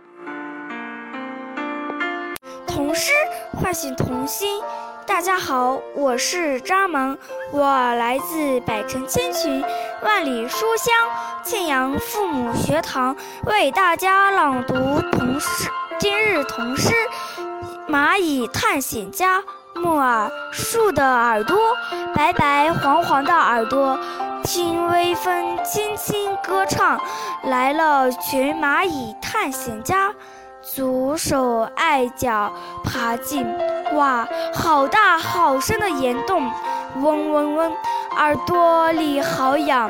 [2.67, 3.12] 童诗
[3.53, 4.62] 唤醒童心，
[5.06, 7.18] 大家好，我是张萌，
[7.52, 7.62] 我
[7.96, 9.63] 来自百城千群
[10.02, 10.94] 万里书香
[11.44, 14.74] 庆阳父母学堂，为大家朗读
[15.12, 15.70] 童诗。
[16.00, 16.94] 今日童诗
[17.92, 19.39] 《蚂蚁探险家》。
[19.76, 21.58] 木耳树的耳朵，
[22.13, 23.98] 白白黄黄的耳朵，
[24.44, 27.00] 听微风轻轻歌唱，
[27.44, 30.13] 来了群蚂蚁探险家，
[30.62, 33.44] 左手碍脚爬进，
[33.93, 36.51] 哇，好大好深的岩洞，
[36.95, 37.71] 嗡嗡嗡，
[38.17, 39.89] 耳朵里好痒，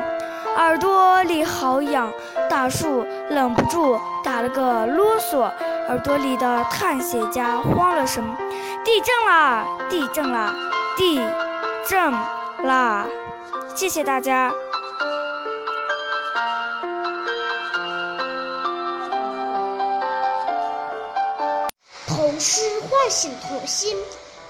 [0.56, 2.10] 耳朵里好痒，
[2.48, 5.50] 大树忍不住打了个啰嗦。
[5.86, 8.24] 耳朵里的探险家慌了神，
[8.82, 9.66] 地震啦！
[9.90, 10.54] 地震啦！
[10.96, 11.20] 地
[11.86, 12.10] 震
[12.66, 13.04] 啦！
[13.74, 14.50] 谢谢大家。
[22.34, 23.96] 童诗唤醒童心，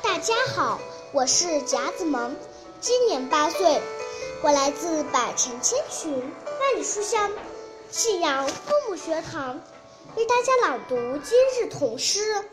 [0.00, 0.80] 大家好，
[1.12, 2.34] 我是贾子萌，
[2.80, 3.78] 今年八岁，
[4.40, 7.30] 我来自百城千群万里书香
[7.90, 9.60] 信阳父母学堂。
[10.16, 12.20] 为大家朗读今日童诗《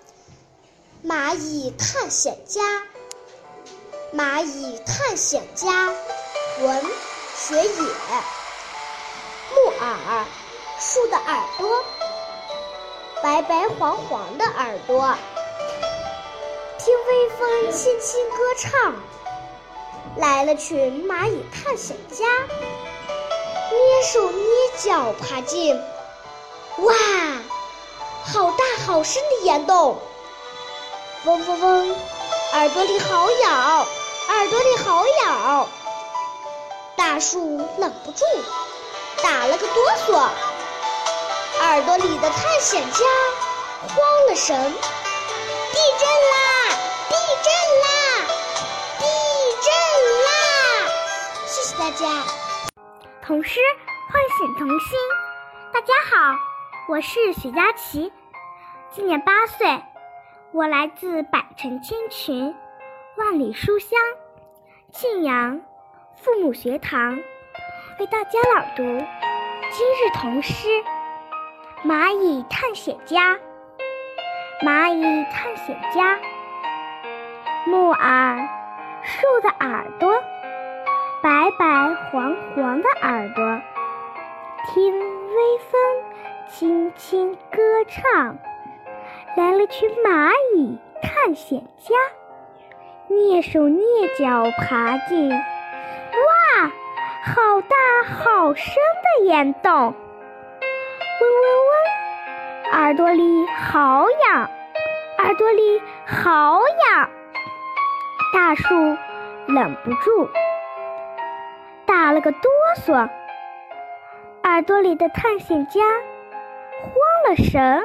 [1.08, 2.62] 蚂蚁探险家》。
[4.14, 5.96] 蚂蚁探险家，
[6.60, 6.86] 文
[7.38, 7.72] 学野。
[9.56, 10.26] 木耳
[10.78, 11.86] 树的耳朵，
[13.22, 15.16] 白白黄黄的耳朵。
[16.80, 18.96] 听微风轻轻歌唱，
[20.18, 22.26] 来了群蚂蚁探险家，
[23.70, 25.80] 蹑手蹑脚爬进。
[26.78, 26.94] 哇，
[28.26, 30.00] 好大好深的岩洞！
[31.26, 31.96] 嗡嗡嗡，
[32.54, 33.86] 耳朵里好痒，
[34.30, 35.68] 耳朵里好痒。
[36.96, 38.26] 大树忍不住
[39.22, 39.76] 打了个哆
[40.08, 40.28] 嗦，
[41.60, 43.06] 耳朵里的探险家
[43.88, 43.96] 慌
[44.28, 44.56] 了神。
[45.74, 46.38] 地震啦！
[47.10, 47.88] 地震啦！
[49.00, 49.06] 地
[49.62, 49.72] 震
[50.26, 50.32] 啦！
[51.46, 52.24] 谢谢大家。
[53.22, 53.60] 童诗
[54.12, 55.00] 唤醒童心，
[55.74, 56.36] 大家好。
[56.90, 58.12] 我是许佳琪，
[58.90, 59.82] 今年八岁，
[60.52, 62.54] 我来自百城千群，
[63.16, 64.00] 万里书香，
[64.92, 65.62] 庆阳
[66.22, 67.18] 父母学堂，
[68.00, 68.84] 为大家朗读
[69.72, 70.68] 今日童诗
[71.84, 73.36] 《蚂蚁探险家》。
[74.64, 76.20] 蚂蚁探险家，
[77.66, 78.48] 木耳
[79.02, 80.14] 树的耳朵，
[81.24, 81.66] 白白
[81.96, 83.62] 黄黄的耳朵，
[84.68, 85.82] 听微风。
[86.48, 88.38] 轻轻歌唱，
[89.38, 91.96] 来了群蚂蚁探险家，
[93.10, 93.80] 蹑手蹑
[94.20, 96.72] 脚爬进，哇，
[97.24, 99.96] 好大好深的岩洞！
[102.72, 104.50] 耳朵里好痒，
[105.18, 107.10] 耳朵里好痒。
[108.34, 108.74] 大树
[109.48, 110.30] 忍不住
[111.86, 113.10] 打了个哆嗦，
[114.44, 115.82] 耳朵里的探险家。
[116.82, 116.94] 慌
[117.30, 117.84] 了神！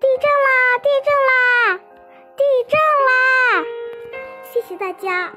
[0.00, 0.78] 地震啦！
[0.82, 1.80] 地震啦！
[2.36, 3.64] 地震啦！
[4.42, 5.30] 谢谢大家。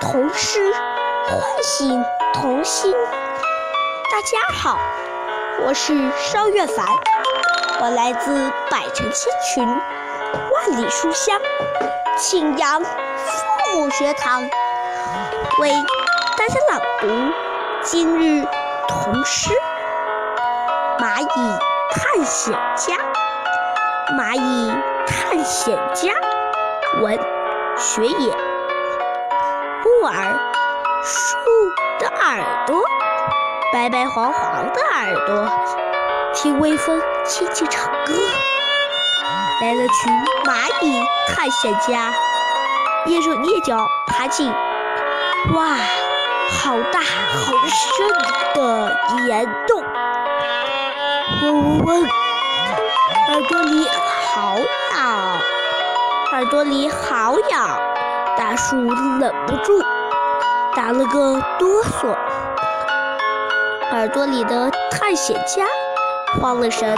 [0.00, 0.70] 童诗
[1.30, 2.92] 唤醒童心。
[4.10, 4.76] 大家好，
[5.64, 6.84] 我是邵月凡，
[7.80, 11.40] 我来自百城千群，万里书香，
[12.16, 14.42] 庆阳父母学堂，
[15.60, 15.70] 为
[16.36, 17.06] 大家朗读
[17.84, 18.44] 今日
[18.88, 19.50] 童诗
[21.00, 21.58] 《蚂蚁
[21.92, 22.96] 探险家》。
[24.18, 24.72] 蚂蚁
[25.06, 26.10] 探险家，
[27.00, 27.16] 文
[27.76, 28.36] 学野，
[29.84, 30.49] 木耳，
[31.02, 31.36] 树
[31.98, 32.82] 的耳朵。
[33.72, 35.48] 白白黄黄的耳朵，
[36.34, 38.12] 听微风轻轻唱歌。
[39.62, 40.12] 来了群
[40.44, 42.12] 蚂蚁探险家，
[43.06, 44.50] 蹑手蹑脚爬进，
[45.54, 45.76] 哇，
[46.50, 48.08] 好大好深
[48.54, 48.96] 的
[49.28, 49.84] 岩洞！
[51.42, 52.02] 嗡嗡嗡，
[53.28, 53.86] 耳朵里
[54.34, 54.56] 好
[54.96, 55.40] 痒，
[56.32, 57.78] 耳朵里好痒，
[58.36, 59.80] 大树忍不住
[60.76, 62.16] 打了个哆嗦。
[63.90, 65.66] 耳朵里的探险家
[66.40, 66.96] 慌了神，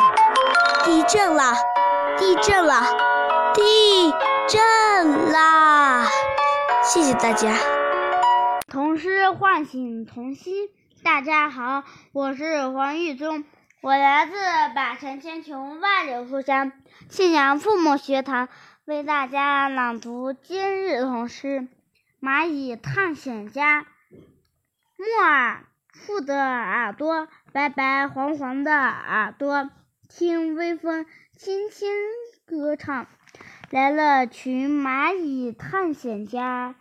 [0.84, 1.54] 地震了，
[2.18, 2.82] 地震了，
[3.54, 3.62] 地
[4.48, 6.06] 震啦！
[6.82, 7.54] 谢谢大家。
[8.68, 10.68] 童诗唤醒童心。
[11.02, 11.82] 大家好，
[12.12, 13.44] 我是黄玉宗，
[13.80, 14.32] 我来自
[14.74, 16.72] 百城千穷万里书香
[17.08, 18.48] 信阳父母学堂，
[18.84, 21.60] 为大家朗读今日童诗
[22.22, 23.80] 《蚂蚁探险家》。
[24.96, 25.64] 木耳。
[25.92, 29.68] 树的耳朵，白白黄黄的耳朵，
[30.08, 31.04] 听微风
[31.36, 31.90] 轻轻
[32.46, 33.08] 歌唱。
[33.70, 36.76] 来了群蚂蚁探险家，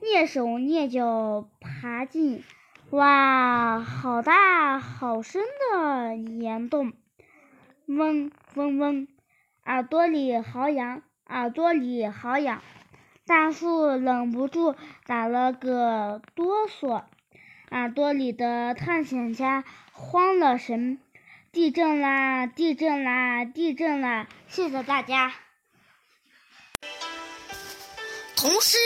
[0.00, 2.44] 蹑手蹑脚爬进，
[2.90, 6.92] 哇，好大好深的岩洞！
[7.86, 9.08] 嗡嗡嗡，
[9.64, 12.62] 耳朵里好痒，耳朵里好痒，
[13.32, 17.02] 大树忍不住打了个哆嗦。
[17.70, 19.64] 耳朵里的探险家
[19.94, 21.00] 慌了神，
[21.50, 22.46] 地震啦！
[22.46, 23.46] 地震啦！
[23.46, 24.26] 地震啦！
[24.50, 25.32] 谢谢大家。
[28.36, 28.76] 童诗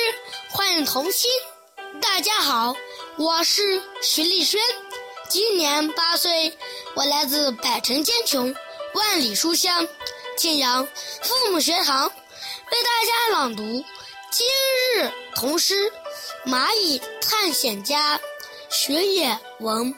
[0.51, 1.29] 唤童心。
[2.01, 2.77] 大家好，
[3.19, 4.61] 我是徐丽轩，
[5.29, 6.57] 今年八岁，
[6.95, 8.55] 我来自百城千穷，
[8.95, 9.89] 万里书香，
[10.39, 12.13] 庆阳父母学堂，为
[12.85, 13.85] 大家朗读
[14.31, 14.47] 今
[14.97, 15.91] 日童诗
[16.45, 18.19] 《蚂蚁探险家》。
[18.69, 19.95] 学野闻，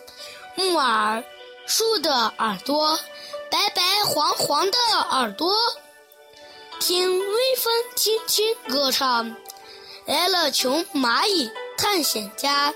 [0.55, 1.25] 木耳，
[1.67, 2.99] 树的耳朵，
[3.51, 4.79] 白白黄黄的
[5.11, 5.57] 耳朵，
[6.79, 9.35] 听微风轻轻歌唱。
[10.05, 12.73] 来了群蚂蚁探险家，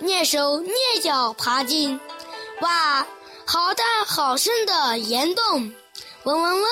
[0.00, 2.00] 蹑手蹑脚爬进，
[2.60, 3.06] 哇，
[3.44, 5.74] 好大好深的岩洞！
[6.22, 6.68] 嗡嗡嗡，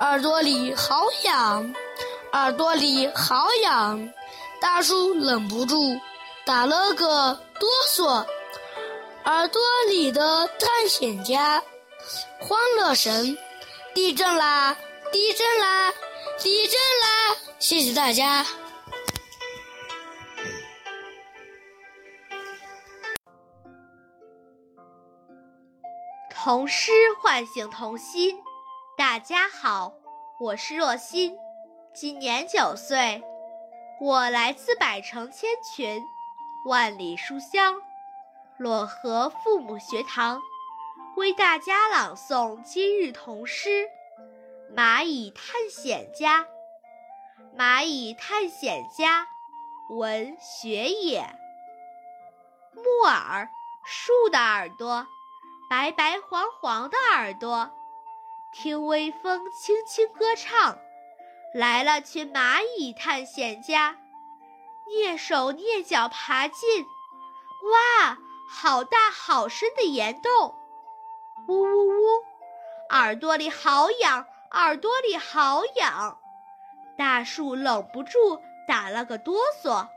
[0.00, 1.74] 耳朵里好痒，
[2.32, 4.08] 耳朵里好痒，
[4.60, 5.98] 大树忍不住。
[6.44, 8.24] 打了个哆嗦，
[9.24, 11.62] 耳朵里的探险家
[12.40, 13.36] 慌了神，
[13.94, 14.76] 地震啦！
[15.12, 15.92] 地震啦！
[16.38, 17.36] 地震啦！
[17.58, 18.46] 谢谢大家。
[26.30, 28.36] 童诗唤醒童心。
[28.96, 29.92] 大家好，
[30.40, 31.36] 我是若欣，
[31.92, 33.20] 今年九岁，
[34.00, 36.00] 我来自百城千群。
[36.64, 37.74] 万里书香，
[38.60, 40.40] 漯河父母学堂
[41.16, 43.70] 为大家朗诵今日童诗
[44.76, 46.44] 《蚂蚁探险家》。
[47.58, 49.26] 蚂蚁探险家，
[49.88, 51.24] 文学也。
[52.72, 53.50] 木耳，
[53.84, 55.06] 树的耳朵，
[55.68, 57.68] 白白黄黄的耳朵，
[58.52, 60.78] 听微风轻轻歌唱。
[61.54, 63.96] 来了群蚂蚁探险家。
[64.86, 70.56] 蹑手蹑脚爬进，哇，好大好深的岩洞！
[71.46, 72.24] 呜呜呜，
[72.90, 76.18] 耳朵里好痒，耳朵里好痒！
[76.98, 79.88] 大树忍不住打了个哆嗦，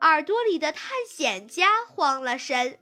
[0.00, 2.78] 耳朵里的探险家慌了神，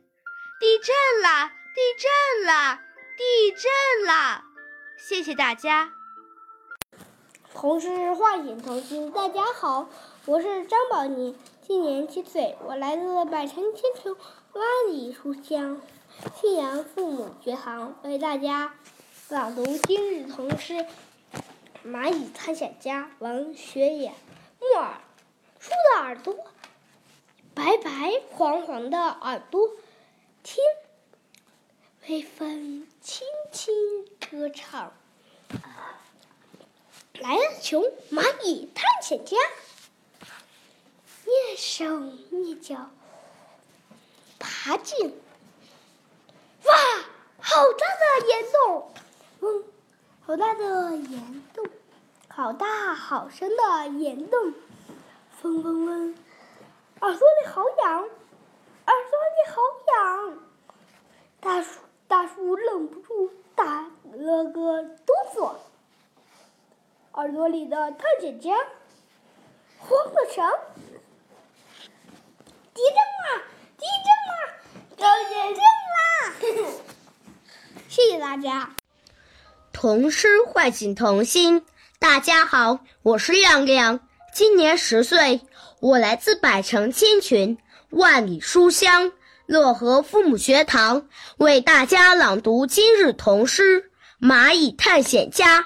[0.60, 1.52] 地震啦！
[1.74, 2.83] 地震啦！
[3.16, 4.44] 地震啦！
[4.98, 5.96] 谢谢大家。
[7.57, 9.88] 童诗唤醒童心，大家好。
[10.27, 14.15] 我是张宝妮，今年七岁，我来自百城千穷，
[14.52, 15.81] 万里书香，
[16.38, 18.75] 信阳父母学堂，为大家
[19.31, 20.75] 朗读今日童诗
[21.83, 23.04] 《蚂蚁探险家》。
[23.21, 24.13] 王学野，
[24.61, 25.00] 木耳，
[25.59, 26.37] 树的耳朵，
[27.54, 29.71] 白白黄黄的耳朵，
[30.42, 30.63] 听
[32.07, 33.75] 微风轻轻
[34.31, 34.92] 歌唱。
[37.21, 39.37] 来了，穷蚂蚁探险家。
[41.25, 41.85] 蹑手
[42.31, 42.90] 蹑脚
[44.38, 45.08] 爬进，
[46.64, 46.75] 哇，
[47.40, 47.87] 好大
[48.21, 48.92] 的岩洞！
[49.40, 49.64] 嗡，
[50.25, 51.67] 好大的岩洞，
[52.29, 54.54] 好大好深的岩洞。
[55.42, 56.14] 嗡嗡嗡，
[57.00, 58.08] 耳朵里好痒，耳
[58.87, 60.38] 朵里好痒。
[61.40, 65.54] 大树大树忍不住打了个哆嗦，
[67.17, 68.50] 耳朵里的探险家
[69.79, 70.44] 慌了神。
[72.75, 73.42] 地震了！
[73.79, 74.37] 地震了！
[74.96, 75.02] 地
[75.54, 75.64] 震
[76.67, 76.77] 啦！
[77.88, 78.77] 谢谢大家。
[79.73, 81.64] 童诗唤醒童心。
[81.98, 85.40] 大家好，我是亮亮，今年十岁，
[85.81, 87.56] 我来自百城千群，
[87.88, 89.10] 万里书香
[89.48, 91.08] 漯河父母学堂，
[91.38, 93.90] 为大家朗读今日童诗
[94.27, 95.62] 《蚂蚁探险家》。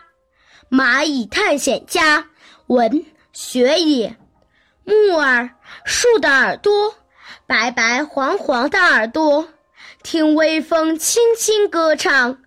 [0.71, 2.27] 蚂蚁探险家，
[2.69, 4.17] 文学野，
[4.85, 5.51] 木耳
[5.85, 6.95] 树的耳朵。
[7.45, 9.49] 白白黄黄的耳朵，
[10.05, 12.39] 听微风轻轻歌唱。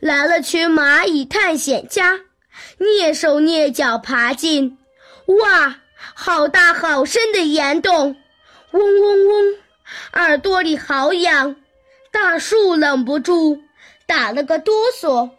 [0.00, 2.18] 来了群蚂蚁探险家，
[2.80, 4.76] 蹑手蹑脚爬进，
[5.26, 5.76] 哇，
[6.14, 8.16] 好大好深的岩洞！
[8.72, 9.54] 嗡嗡嗡，
[10.14, 11.54] 耳朵里好痒。
[12.10, 13.62] 大树忍不住
[14.04, 15.30] 打了个哆嗦，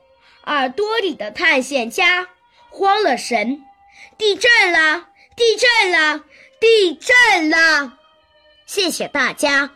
[0.49, 2.27] 耳朵里的探险家
[2.71, 3.61] 慌了神。
[4.17, 5.05] 地震了！
[5.35, 6.23] 地震了！
[6.59, 7.93] 地震了！
[8.65, 9.69] 谢谢大家。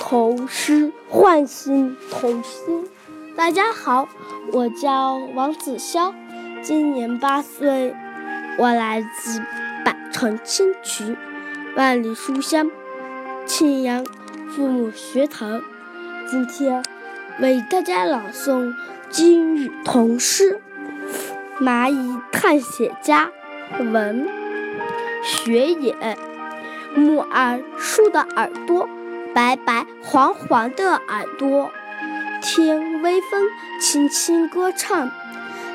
[0.00, 2.88] 童诗唤醒童心。
[3.36, 4.08] 大家好，
[4.52, 6.14] 我叫王子潇，
[6.62, 7.94] 今年八岁，
[8.56, 9.38] 我来自
[9.84, 11.14] 百城千群，
[11.76, 12.70] 万里书香，
[13.44, 14.02] 庆阳
[14.48, 15.62] 父母学堂。
[16.26, 16.82] 今天
[17.38, 18.74] 为大家朗诵
[19.12, 20.58] 今日童诗
[21.62, 23.30] 《蚂蚁探险家》，
[23.92, 24.26] 文
[25.22, 26.16] 学野。
[26.96, 28.88] 木耳树的耳朵，
[29.34, 31.70] 白白黄黄的耳朵，
[32.40, 35.10] 听微风轻轻歌唱。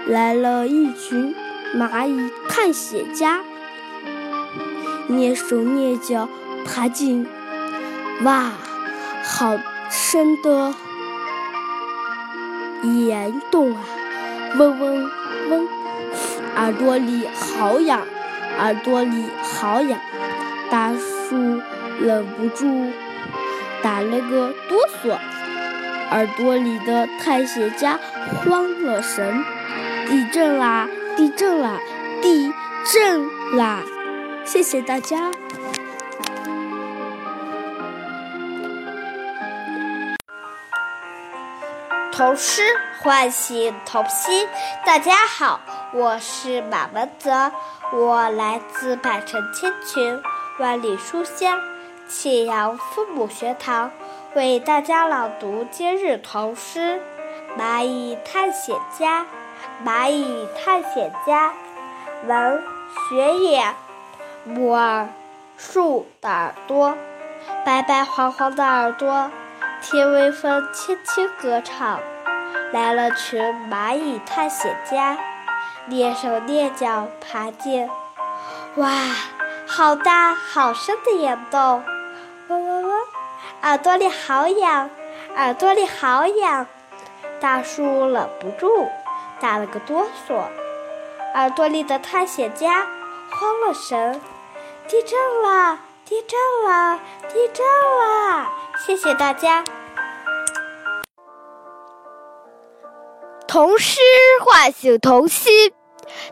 [0.08, 1.36] 来了一群
[1.76, 3.42] 蚂蚁探险家，
[5.08, 6.28] 蹑手蹑脚
[6.66, 7.28] 爬进，
[8.24, 8.52] 哇，
[9.24, 9.60] 好
[9.92, 10.74] 深的
[12.84, 13.82] 岩洞啊！
[14.58, 15.10] 嗡嗡
[15.50, 15.68] 嗡，
[16.56, 18.02] 耳朵里好痒，
[18.58, 20.00] 耳朵里好痒。
[20.70, 21.62] 大树
[22.00, 22.92] 忍不住
[23.82, 25.18] 打了个哆嗦，
[26.12, 28.00] 耳朵里的探险家
[28.44, 29.44] 慌了神。
[30.08, 30.88] 地震啦！
[31.16, 31.80] 地震啦！
[32.22, 32.54] 地
[32.86, 33.84] 震啦！
[34.46, 35.32] 谢谢大家。
[42.18, 42.64] 童诗
[43.00, 44.50] 唤醒童心。
[44.84, 45.60] 大家好，
[45.94, 47.52] 我是马文泽，
[47.94, 50.20] 我来自百城千群。
[50.58, 51.62] 万里书香，
[52.10, 53.92] 庆阳父母学堂
[54.34, 57.00] 为大家朗读今日童诗
[57.62, 59.24] 《蚂蚁探险家》。
[59.88, 61.54] 蚂蚁探险家，
[62.26, 62.64] 文
[63.12, 63.76] 学野。
[64.44, 65.08] 木耳
[65.56, 66.98] 树的耳朵，
[67.64, 69.30] 白白黄黄的耳朵，
[69.82, 72.00] 听微风轻轻歌唱。
[72.74, 75.18] 来了群蚂蚁探险家，
[75.90, 77.90] 蹑手蹑脚爬进，
[78.76, 78.92] 哇！
[79.66, 81.84] 好大好深的岩洞，
[82.48, 83.00] 嗡嗡嗡，
[83.62, 84.90] 耳朵里好痒，
[85.36, 86.66] 耳朵里好痒。
[87.40, 88.90] 大树忍不住
[89.40, 90.44] 打了个哆嗦，
[91.36, 92.88] 耳朵里的探险家
[93.30, 94.20] 慌了神。
[94.88, 95.80] 地震了！
[96.06, 97.00] 地震了！
[97.28, 98.50] 地震了！
[98.86, 99.64] 谢谢大家。
[103.48, 104.00] 童诗
[104.46, 105.74] 唤醒童心。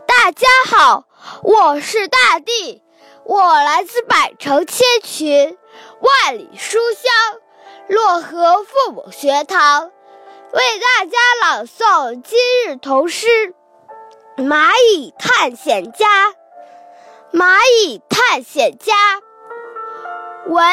[0.06, 1.04] 大家好，
[1.42, 2.82] 我是大地。
[3.24, 5.58] 我来自百城千群，
[6.00, 7.40] 万里书香，
[7.88, 9.90] 漯河父母学堂，
[10.52, 13.26] 为大家朗诵今日童诗
[14.36, 16.06] 《蚂蚁探险家》。
[17.32, 18.94] 蚂蚁探险家，
[20.46, 20.64] 文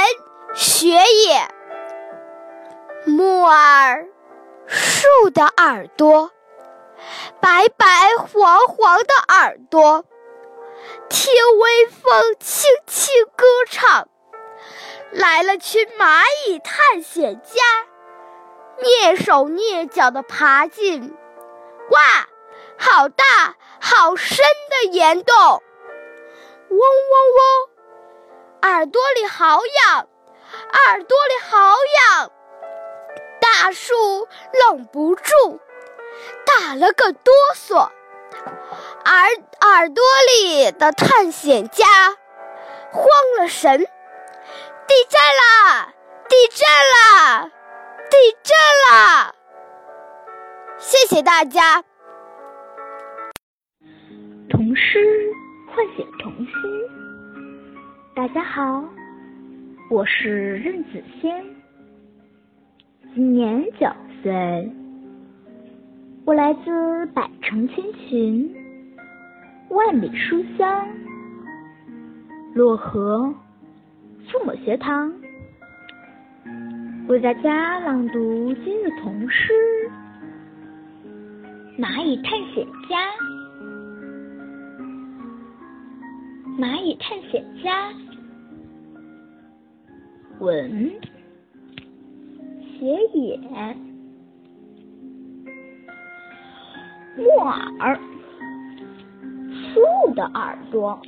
[0.53, 1.47] 学野。
[3.05, 4.07] 木耳
[4.65, 6.31] 树的耳朵，
[7.41, 7.85] 白白
[8.17, 10.05] 黄黄的耳朵。
[11.09, 14.07] 听微风轻轻歌唱，
[15.11, 17.61] 来了群蚂蚁探险家，
[18.81, 21.15] 蹑手蹑脚地爬进，
[21.91, 22.01] 哇，
[22.77, 25.35] 好大好深的岩洞！
[26.69, 26.79] 嗡嗡
[27.37, 30.07] 嗡，耳朵里好痒，
[30.85, 31.75] 耳朵里好
[32.17, 32.31] 痒。
[33.55, 33.93] 大树
[34.51, 35.59] 忍不住
[36.43, 37.75] 打了个哆嗦。
[37.75, 39.29] 耳
[39.61, 41.85] 耳朵里的探险家
[42.91, 43.05] 慌
[43.37, 45.93] 了神，地震啦！
[46.27, 47.51] 地震啦！
[48.09, 48.57] 地震
[48.89, 49.35] 啦！
[50.79, 51.83] 谢谢大家。
[54.49, 55.31] 童诗
[55.75, 56.55] 唤醒童心。
[58.15, 58.83] 大家好，
[59.91, 61.62] 我是任子轩，
[63.15, 63.87] 今年九
[64.23, 64.71] 岁，
[66.25, 68.51] 我来自百城千群，
[69.69, 70.87] 万里书香，
[72.55, 73.31] 漯河
[74.31, 75.13] 父母学堂，
[77.07, 79.53] 为大家朗读今日童诗
[81.79, 82.97] 《蚂蚁探险家》。
[86.59, 87.93] 蚂蚁探险家，
[90.39, 90.91] 文。
[92.83, 93.39] 写野，
[97.15, 97.23] 木
[97.79, 97.97] 耳，
[99.73, 101.01] 树的耳朵，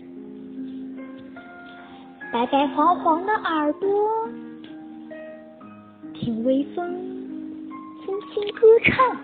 [2.32, 3.90] 白白黄黄的耳朵，
[6.14, 6.98] 听微风
[8.06, 9.18] 轻轻歌唱，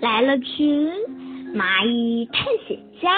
[0.00, 0.92] 来了群
[1.52, 3.10] 蚂蚁探险家。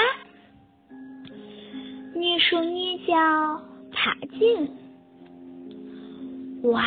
[2.15, 3.15] 蹑手蹑脚
[3.93, 4.67] 爬进，
[6.65, 6.83] 哇，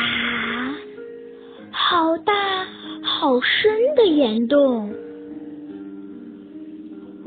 [1.72, 2.32] 好大
[3.02, 4.94] 好深的岩洞！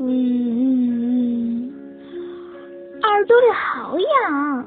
[0.00, 1.72] 嗯嗯，
[3.02, 4.66] 耳朵里好痒，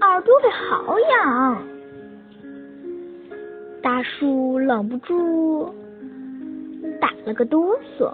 [0.00, 1.62] 耳朵里好痒！
[3.80, 5.72] 大树忍不住
[7.00, 8.12] 打了个哆嗦。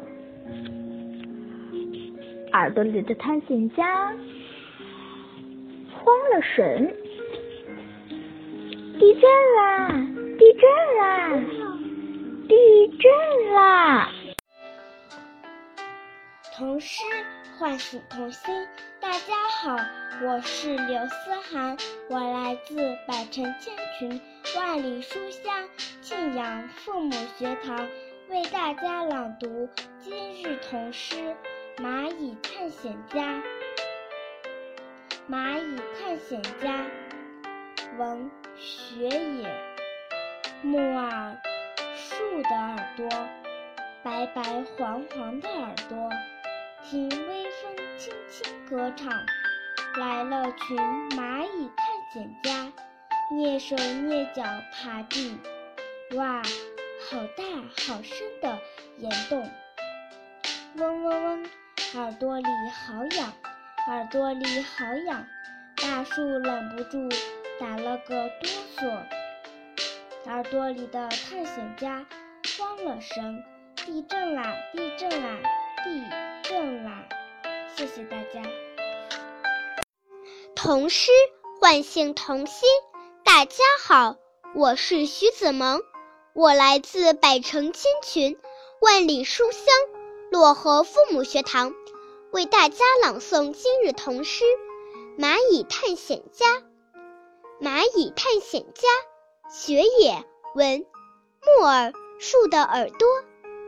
[2.53, 4.13] 耳朵里的探险家
[5.95, 6.93] 慌了神，
[9.01, 9.23] 地震
[9.57, 9.89] 啦！
[10.39, 11.31] 地震啦！
[12.47, 14.13] 地震啦！
[16.55, 17.03] 童诗
[17.57, 18.55] 唤醒童心。
[19.01, 19.75] 大家好，
[20.23, 21.79] 我是刘思涵，
[22.11, 22.77] 我来自
[23.09, 24.21] 百城千群、
[24.55, 25.67] 万里书香
[26.03, 27.89] 庆阳父母学堂，
[28.29, 29.67] 为大家朗读
[29.99, 31.35] 今日童诗。
[31.79, 33.43] 蚂蚁探险家，
[35.27, 36.85] 蚂蚁探险家，
[37.99, 39.49] 文学野，
[40.63, 41.37] 木耳，
[41.97, 43.09] 树的耳朵，
[44.03, 44.43] 白白
[44.77, 46.09] 黄黄的耳朵，
[46.85, 49.13] 听微风轻轻歌唱，
[49.99, 50.77] 来了群
[51.11, 52.73] 蚂蚁探险家，
[53.33, 55.39] 蹑手蹑脚爬进，
[56.15, 56.43] 哇，
[57.11, 57.45] 好大
[57.77, 58.59] 好深的
[58.99, 59.51] 岩洞，
[60.77, 61.47] 嗡嗡嗡。
[61.95, 63.33] 耳朵里好痒，
[63.89, 65.27] 耳朵里好痒，
[65.77, 67.09] 大树忍不住
[67.61, 68.89] 打了个哆嗦。
[70.25, 72.07] 耳朵里的探险家
[72.59, 73.45] 慌了神，
[73.77, 74.55] 地震啦！
[74.73, 75.37] 地震啦！
[75.85, 77.07] 地震啦！
[77.77, 78.43] 谢谢大家。
[80.57, 81.11] 童诗
[81.61, 82.67] 唤醒童心。
[83.23, 84.17] 大家好，
[84.55, 85.83] 我是徐子萌，
[86.33, 88.39] 我来自百城千群，
[88.81, 89.63] 万里书香，
[90.33, 91.75] 漯河父母学堂。
[92.31, 94.45] 为大家朗诵今日童诗
[95.23, 96.47] 《蚂蚁探险家》。
[97.63, 98.89] 蚂蚁探险家，
[99.51, 100.87] 雪野文，
[101.45, 103.07] 木耳树的耳朵，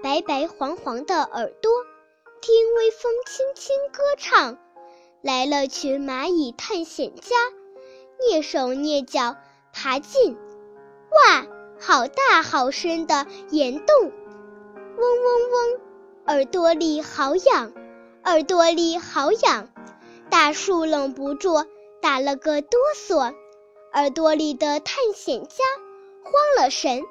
[0.03, 1.71] 白白黄黄的耳朵，
[2.41, 4.59] 听微风轻轻歌唱，
[5.21, 7.37] 来了群蚂蚁探险家，
[8.19, 9.37] 蹑手蹑脚
[9.75, 10.39] 爬进，
[11.11, 11.47] 哇，
[11.79, 14.11] 好大好深的岩洞，
[14.97, 15.81] 嗡嗡嗡，
[16.29, 17.75] 耳朵里好痒。
[18.25, 19.69] 耳朵里好痒，
[20.31, 21.67] 大树忍不住
[22.01, 23.35] 打了个哆嗦。
[23.95, 25.65] 耳朵里的探险家
[26.25, 27.03] 慌了神，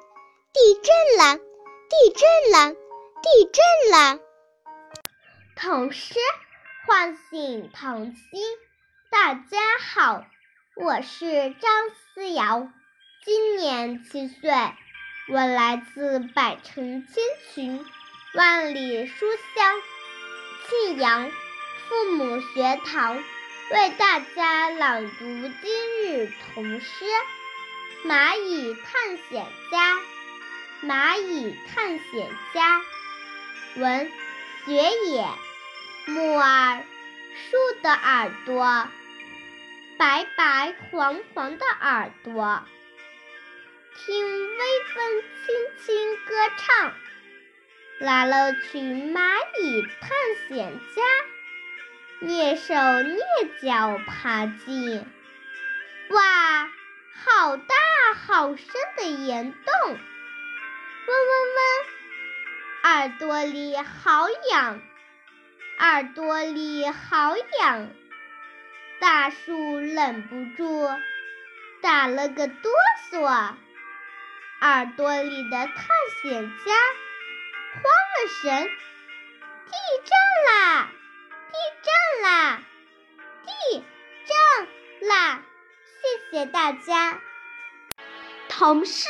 [0.52, 2.74] 地震了，地震了，
[3.22, 4.20] 地震了！
[5.54, 6.16] 童诗
[6.88, 8.42] 唤醒童心。
[9.12, 10.24] 大家好，
[10.74, 12.68] 我是张思瑶，
[13.24, 14.50] 今年七岁，
[15.28, 17.22] 我来自百城千
[17.54, 17.86] 群，
[18.34, 19.80] 万里书香。
[20.68, 21.30] 庆阳
[21.88, 23.22] 父母学堂
[23.72, 25.24] 为大家朗读
[25.62, 27.06] 今日童诗
[28.06, 29.94] 《蚂蚁探险家》。
[30.86, 32.82] 蚂蚁探险家，
[33.76, 34.12] 文
[34.66, 35.26] 学野，
[36.04, 36.84] 木耳，
[37.32, 38.88] 树的耳朵，
[39.96, 42.62] 白白黄黄的耳朵，
[43.96, 46.92] 听微风轻轻歌唱。
[48.00, 50.10] 来了群蚂蚁探
[50.48, 51.02] 险家，
[52.24, 53.18] 蹑手蹑
[53.60, 55.04] 脚爬进，
[56.10, 56.70] 哇，
[57.24, 57.74] 好大
[58.14, 58.66] 好深
[58.96, 59.90] 的岩洞！
[59.90, 59.96] 嗡
[61.08, 61.60] 嗡嗡，
[62.84, 64.80] 耳朵里好痒，
[65.78, 67.88] 耳朵里好痒，
[69.00, 70.88] 大树忍不住
[71.80, 72.70] 打了个哆
[73.10, 73.24] 嗦，
[74.60, 75.74] 耳朵里的探
[76.22, 76.72] 险家
[77.72, 79.72] 慌了神，地
[80.04, 80.88] 震啦！
[81.52, 82.62] 地震啦！
[83.44, 83.84] 地
[84.26, 85.42] 震啦！
[86.00, 87.20] 谢谢大家。
[88.48, 89.06] 童诗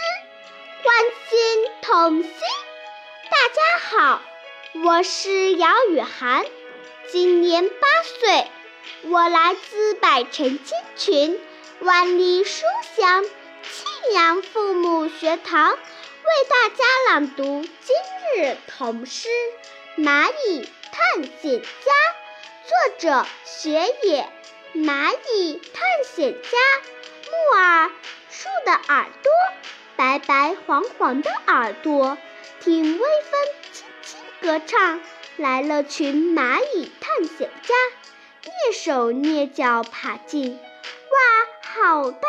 [0.82, 2.32] 唤醒童心。
[3.30, 4.22] 大家好，
[4.84, 6.44] 我是姚雨涵，
[7.12, 8.50] 今年八岁，
[9.02, 11.40] 我来自百城千群，
[11.78, 12.66] 万里书
[12.96, 15.78] 香庆阳父母学堂，为
[16.50, 17.96] 大家朗读今
[18.34, 19.28] 日童诗
[20.02, 21.68] 《蚂蚁探险家》，
[22.64, 24.28] 作者雪野。
[24.74, 26.58] 蚂蚁探险家，
[27.30, 27.90] 木耳
[28.30, 29.32] 树的耳朵，
[29.96, 32.16] 白白黄黄的耳朵，
[32.60, 33.40] 听微风
[33.70, 35.02] 轻轻歌唱，
[35.36, 37.74] 来了群蚂蚁探险家，
[38.42, 42.28] 蹑手蹑脚爬进，哇，好大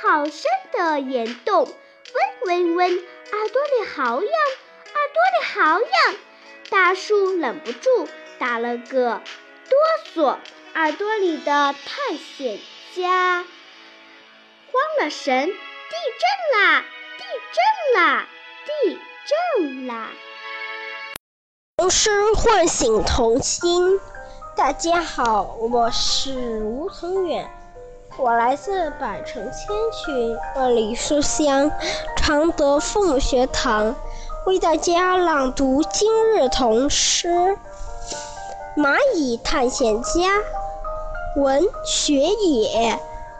[0.00, 4.32] 好深的岩洞，嗡嗡嗡，耳朵里好痒，
[4.94, 6.16] 耳朵里好痒，
[6.70, 8.08] 大树忍不住
[8.40, 9.22] 打了个
[9.68, 9.78] 哆
[10.14, 10.36] 嗦。
[10.74, 12.58] 耳朵里的探险
[12.96, 13.44] 家慌
[15.00, 16.84] 了神，地震啦！
[17.16, 18.26] 地震啦！
[18.66, 18.98] 地
[19.60, 20.08] 震啦！
[21.76, 24.00] 童诗唤醒童心。
[24.56, 26.32] 大家好，我是
[26.64, 27.48] 吴腾远，
[28.16, 31.70] 我来自百城千群万里书香
[32.16, 33.94] 常德父母学堂，
[34.46, 37.28] 为大家朗读今日童诗
[38.76, 40.10] 《蚂蚁探险家》。
[41.36, 42.98] 闻雪野，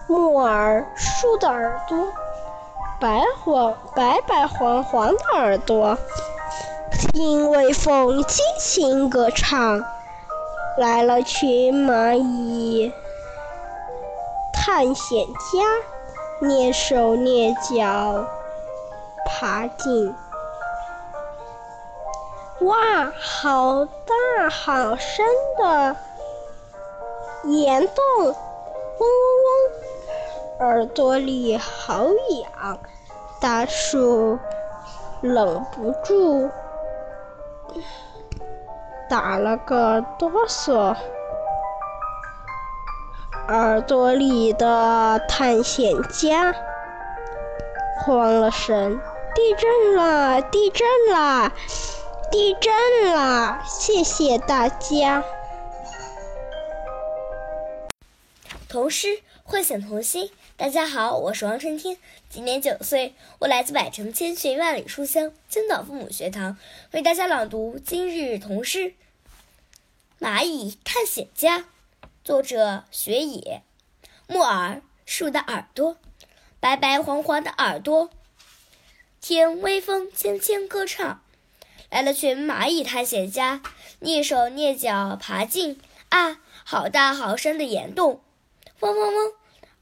[0.08, 2.12] 木耳树的耳朵，
[3.00, 5.98] 白黄白白黄黄的耳朵，
[7.12, 9.84] 听微风轻轻歌唱，
[10.78, 12.92] 来了群蚂蚁
[14.52, 18.24] 探险家，蹑手蹑脚
[19.24, 20.14] 爬进，
[22.64, 25.26] 哇，好大好深
[25.58, 25.96] 的！
[27.44, 27.96] 岩洞，
[28.26, 28.34] 嗡
[28.98, 29.06] 嗡
[29.44, 32.78] 嗡，耳朵里好痒，
[33.38, 34.38] 大树
[35.20, 36.48] 忍不住
[39.10, 40.96] 打了个哆嗦，
[43.48, 46.54] 耳朵里的探险家
[47.98, 48.98] 慌了神，
[49.34, 51.52] 地震了，地震了，
[52.30, 53.62] 地震了！
[53.66, 55.24] 谢谢大家。
[58.68, 60.30] 童诗唤醒童心。
[60.56, 61.98] 大家好，我是王春天，
[62.28, 66.56] 今年九岁，我来自百城千寻万里书香青岛父母学堂，
[66.92, 68.78] 为大家朗读今日童诗
[70.20, 71.58] 《蚂蚁探险家》，
[72.22, 73.62] 作者雪野。
[74.26, 75.96] 木耳树的耳朵，
[76.60, 78.10] 白白黄黄的耳朵，
[79.20, 81.20] 听微风轻轻歌唱，
[81.90, 83.62] 来了群蚂蚁探险家，
[84.00, 88.20] 蹑手蹑脚爬进啊，好大好深的岩洞。
[88.80, 89.32] 嗡嗡嗡，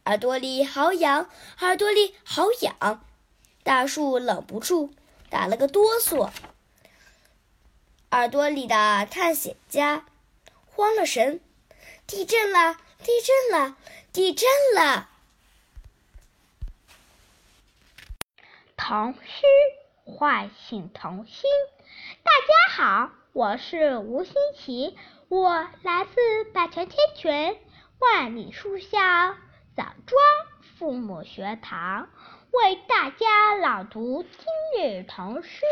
[0.05, 1.31] 耳朵里好痒，
[1.61, 3.05] 耳朵里好痒，
[3.63, 4.93] 大树忍不住
[5.31, 6.31] 打了个哆嗦。
[8.11, 10.05] 耳朵里的探险家
[10.67, 11.41] 慌了神，
[12.07, 13.77] 地震了，地震了，
[14.13, 15.09] 地震了！
[18.77, 19.47] 童诗
[20.05, 21.43] 唤醒童心。
[22.25, 24.97] 大家好，我是吴新奇，
[25.29, 27.59] 我来自百城千群。
[27.99, 29.37] 万里书香
[29.77, 30.23] 枣庄
[30.79, 32.09] 父母学堂
[32.53, 35.63] 为大家朗读今日童诗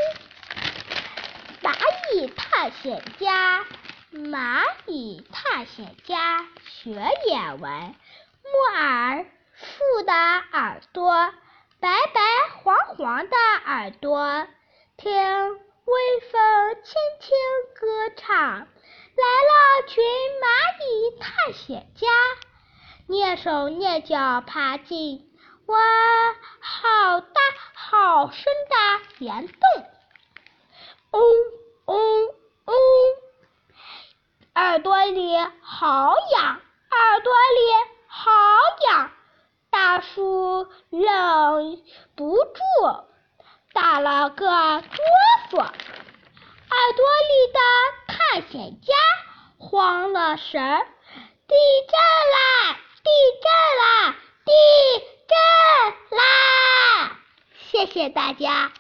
[1.65, 1.73] 《蚂
[2.15, 3.61] 蚁探险家》。
[4.13, 7.95] 蚂蚁探险家学野文，
[8.43, 9.25] 木耳
[9.55, 11.33] 树的耳朵，
[11.79, 12.21] 白白
[12.57, 13.37] 黄黄的
[13.67, 14.49] 耳朵，
[14.97, 15.13] 听
[15.91, 17.37] 微风轻轻
[17.75, 18.37] 歌唱。
[19.17, 20.05] 来了群
[20.41, 20.47] 蚂
[20.87, 22.07] 蚁探险家，
[23.09, 25.29] 蹑手蹑脚爬进
[25.67, 25.79] 哇，
[26.61, 27.41] 好大
[27.75, 29.59] 好深的岩洞，
[31.11, 31.23] 嗡
[31.87, 32.29] 嗡
[32.67, 32.75] 嗡，
[34.55, 36.61] 耳朵里好痒，
[36.91, 38.31] 耳朵里好
[38.89, 39.11] 痒，
[39.71, 41.83] 大树忍
[42.15, 42.61] 不住
[43.73, 44.89] 打了个哆
[45.51, 45.59] 嗦。
[45.59, 47.59] 耳朵里的
[48.07, 48.95] 探险家
[49.59, 50.61] 慌了神，
[51.47, 51.55] 地
[51.89, 51.99] 震
[52.35, 52.81] 啦！
[53.03, 53.11] 地
[53.43, 53.51] 震
[53.81, 54.17] 啦！
[54.45, 54.53] 地
[55.29, 57.21] 震啦！
[57.71, 58.73] 谢谢大家。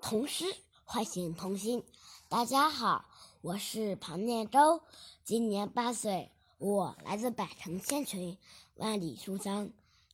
[0.00, 0.44] 童诗
[0.84, 1.84] 唤醒童心。
[2.28, 3.04] 大家好，
[3.42, 4.82] 我是庞念舟，
[5.22, 8.38] 今年八岁，我来自百城千群
[8.76, 9.70] 万里书香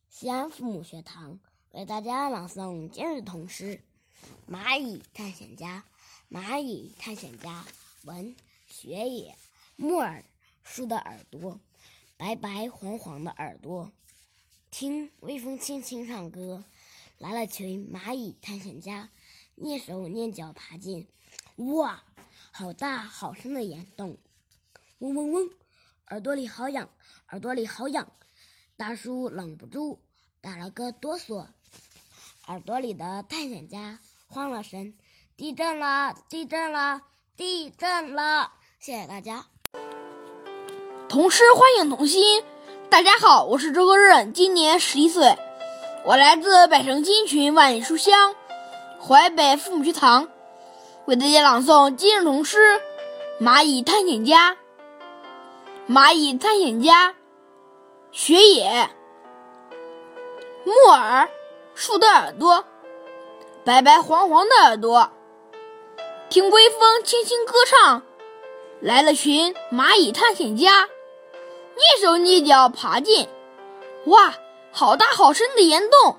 [0.09, 1.39] 西安父母学堂，
[1.73, 3.83] 为大家朗诵今日童诗
[4.53, 5.85] 《蚂蚁探险家》。
[6.35, 7.65] 蚂蚁探险家，
[8.05, 8.35] 文
[8.67, 9.37] 学野，
[9.77, 10.25] 木耳
[10.63, 11.61] 树的耳朵，
[12.17, 13.93] 白白黄黄的耳朵，
[14.71, 16.65] 听微风轻轻唱歌。
[17.19, 19.11] 来了群蚂蚁探险家，
[19.57, 21.07] 蹑手蹑脚爬进，
[21.57, 22.03] 哇，
[22.51, 24.17] 好大好深的岩洞！
[25.01, 25.51] 嗡嗡嗡，
[26.07, 26.89] 耳朵里好痒，
[27.29, 28.11] 耳朵里好痒。
[28.77, 30.01] 大叔忍不住
[30.41, 31.49] 打了个哆嗦，
[32.49, 34.95] 耳朵里的探险家慌了神。
[35.37, 36.15] 地震了！
[36.31, 37.03] 地震了！
[37.37, 38.53] 地震了！
[38.81, 39.45] 谢谢大家。
[41.11, 42.43] 童诗唤醒童心。
[42.89, 45.37] 大家好，我是周国润，今年十一岁，
[46.07, 48.35] 我来自百城金群万里书香
[48.99, 50.27] 淮北父母学堂，
[51.05, 52.81] 为大家朗诵今日童诗
[53.45, 54.57] 《蚂蚁探险家》。
[55.93, 57.15] 蚂蚁探险家，
[58.11, 58.89] 雪野，
[60.65, 61.29] 木耳，
[61.81, 62.65] 树的耳朵，
[63.65, 65.13] 白白黄黄的耳朵。
[66.29, 68.03] 听微风轻轻歌唱，
[68.81, 70.89] 来了群蚂蚁探险家，
[71.77, 73.29] 蹑手蹑脚爬进，
[74.07, 74.35] 哇，
[74.73, 76.17] 好大好深的岩洞！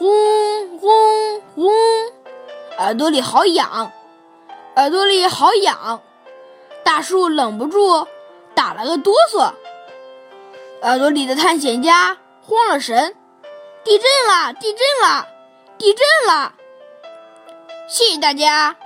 [0.00, 1.72] 嗡嗡嗡，
[2.78, 3.92] 耳朵里好痒，
[4.74, 6.02] 耳朵里好痒，
[6.82, 8.04] 大树忍不住
[8.56, 9.52] 打了个哆嗦，
[10.82, 13.14] 耳朵里的探险家慌了神，
[13.84, 15.28] 地震了，地震了，
[15.78, 16.54] 地震了！
[17.88, 18.76] 谢谢大家。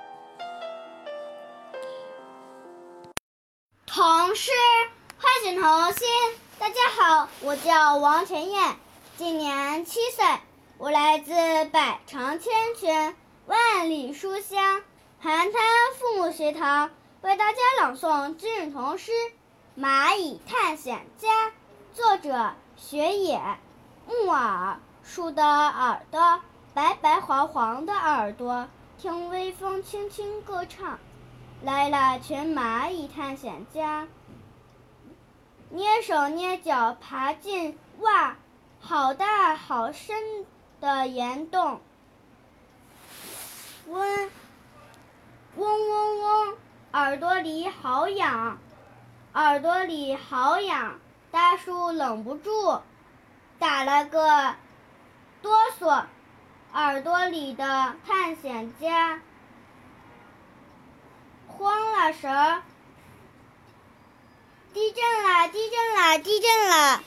[3.86, 4.50] 童诗
[5.18, 6.08] 唤醒童心。
[6.58, 8.76] 大家好，我叫王晨燕，
[9.16, 10.24] 今年七岁，
[10.78, 11.32] 我来自
[11.72, 13.16] 百城千群、
[13.46, 14.82] 万里书香
[15.20, 15.62] 寒滩
[15.98, 16.90] 父母学堂，
[17.22, 19.10] 为大家朗诵今日童诗
[19.80, 21.28] 《蚂蚁探险家》，
[21.94, 23.40] 作者雪野。
[24.12, 26.40] 木耳树的耳朵，
[26.74, 28.68] 白白黄黄的耳朵。
[28.98, 30.98] 听微风轻轻歌唱，
[31.62, 34.06] 来了群蚂蚁探险家，
[35.74, 38.36] 蹑手蹑脚爬进，哇，
[38.80, 40.46] 好大好深
[40.80, 41.80] 的岩洞！
[43.88, 44.30] 嗡，
[45.56, 46.56] 嗡嗡嗡，
[46.92, 48.58] 耳朵里好痒，
[49.32, 51.00] 耳朵里好痒，
[51.32, 52.78] 大树忍不住
[53.62, 54.56] 打了个
[55.40, 56.06] 哆嗦。
[56.72, 59.20] 耳朵里的探险家
[61.46, 62.62] 慌了神儿，
[64.74, 65.48] 地震了！
[65.48, 66.18] 地震了！
[66.18, 67.02] 地震了！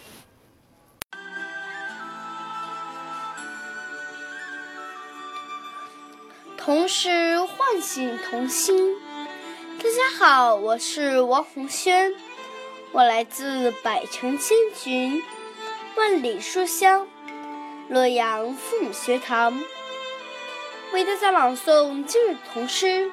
[6.56, 8.96] 同时唤醒童心。
[9.80, 12.14] 大家好，我是王红轩，
[12.94, 15.22] 我来自百城千群，
[15.96, 17.08] 万里书香。
[17.88, 19.62] 洛阳父母学堂
[20.92, 23.10] 为大家朗诵今日童诗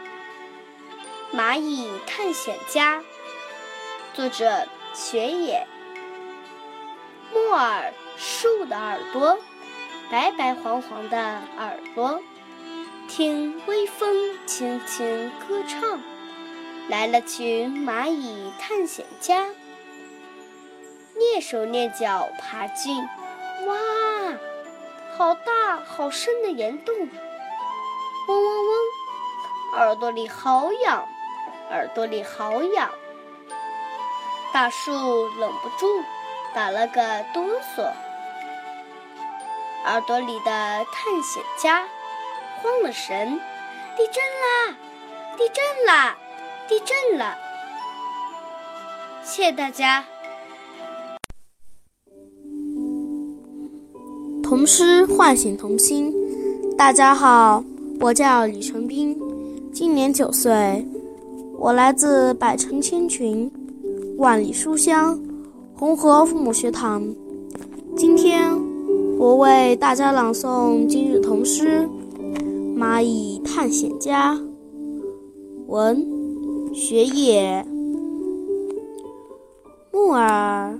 [1.36, 2.98] 《蚂蚁探险家》，
[4.14, 5.64] 作者雪野。
[7.32, 9.38] 木耳树的耳朵，
[10.10, 11.18] 白白黄黄的
[11.58, 12.20] 耳朵，
[13.08, 16.00] 听微风轻轻歌唱，
[16.88, 19.46] 来了群蚂蚁探险家，
[21.22, 23.08] 蹑手蹑脚爬进，
[23.66, 23.76] 哇！
[25.16, 27.08] 好大好深的岩洞，嗡
[28.28, 31.06] 嗡嗡，耳朵里好痒，
[31.70, 32.90] 耳朵里好痒。
[34.52, 36.02] 大树忍不住
[36.54, 37.44] 打了个哆
[37.76, 37.92] 嗦，
[39.84, 41.86] 耳朵里的探险家
[42.60, 43.40] 慌了神，
[43.96, 44.76] 地震啦！
[45.36, 46.16] 地震啦！
[46.68, 47.38] 地震了！
[49.22, 50.04] 谢谢大家。
[54.52, 56.12] 童诗唤醒童心。
[56.76, 57.64] 大家好，
[58.00, 59.18] 我叫李成斌，
[59.72, 60.86] 今年九岁，
[61.58, 63.50] 我来自百城千群、
[64.18, 65.18] 万里书香
[65.74, 67.02] 红河父母学堂。
[67.96, 68.52] 今天
[69.18, 71.88] 我为大家朗诵今日童诗
[72.78, 74.34] 《蚂蚁探险家》。
[75.66, 76.06] 文：
[76.74, 77.66] 学野。
[79.94, 80.78] 木耳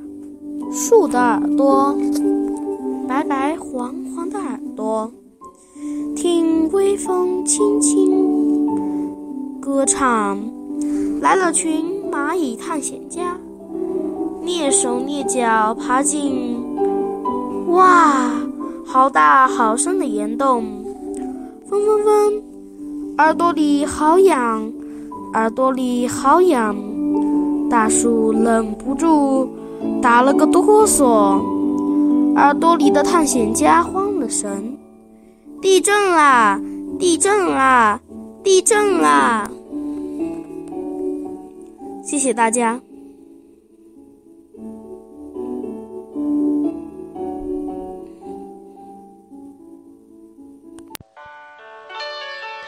[0.70, 1.96] 树的耳朵。
[3.08, 5.10] 白白黄黄的耳朵，
[6.14, 8.68] 听微风轻轻
[9.60, 10.38] 歌唱，
[11.20, 13.36] 来了群蚂蚁探险家，
[14.44, 16.56] 蹑手蹑脚爬进，
[17.68, 18.30] 哇，
[18.84, 20.64] 好大好深的岩洞！
[21.70, 22.42] 嗡嗡嗡，
[23.18, 24.72] 耳朵里好痒，
[25.34, 26.76] 耳朵里好痒，
[27.68, 29.48] 大树忍不住
[30.00, 31.40] 打了个哆嗦。
[32.36, 34.28] 耳朵里的探险家慌了。
[34.28, 34.78] 神。
[35.60, 36.60] 地震啦！
[36.98, 38.00] 地震啦！
[38.42, 39.48] 地震啦！
[42.04, 42.80] 谢谢大家。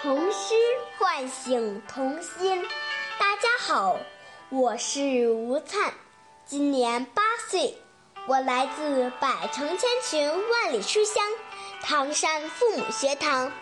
[0.03, 0.55] 童诗
[0.99, 2.62] 唤醒童心。
[3.19, 3.97] 大家好，
[4.51, 5.93] 我是吴灿，
[6.47, 7.75] 今年八岁，
[8.27, 11.22] 我来自百城千群万里书香
[11.83, 13.53] 唐山父母学堂，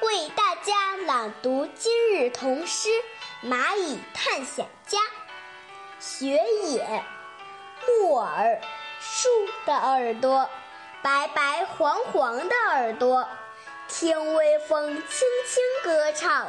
[0.00, 2.88] 为大家朗读今日童诗
[3.46, 4.96] 《蚂蚁探险家》。
[6.00, 7.04] 雪野，
[7.86, 8.58] 木耳，
[8.98, 9.28] 树
[9.66, 10.48] 的耳朵，
[11.02, 13.28] 白白黄黄的耳朵，
[13.88, 16.48] 听微风轻轻歌唱。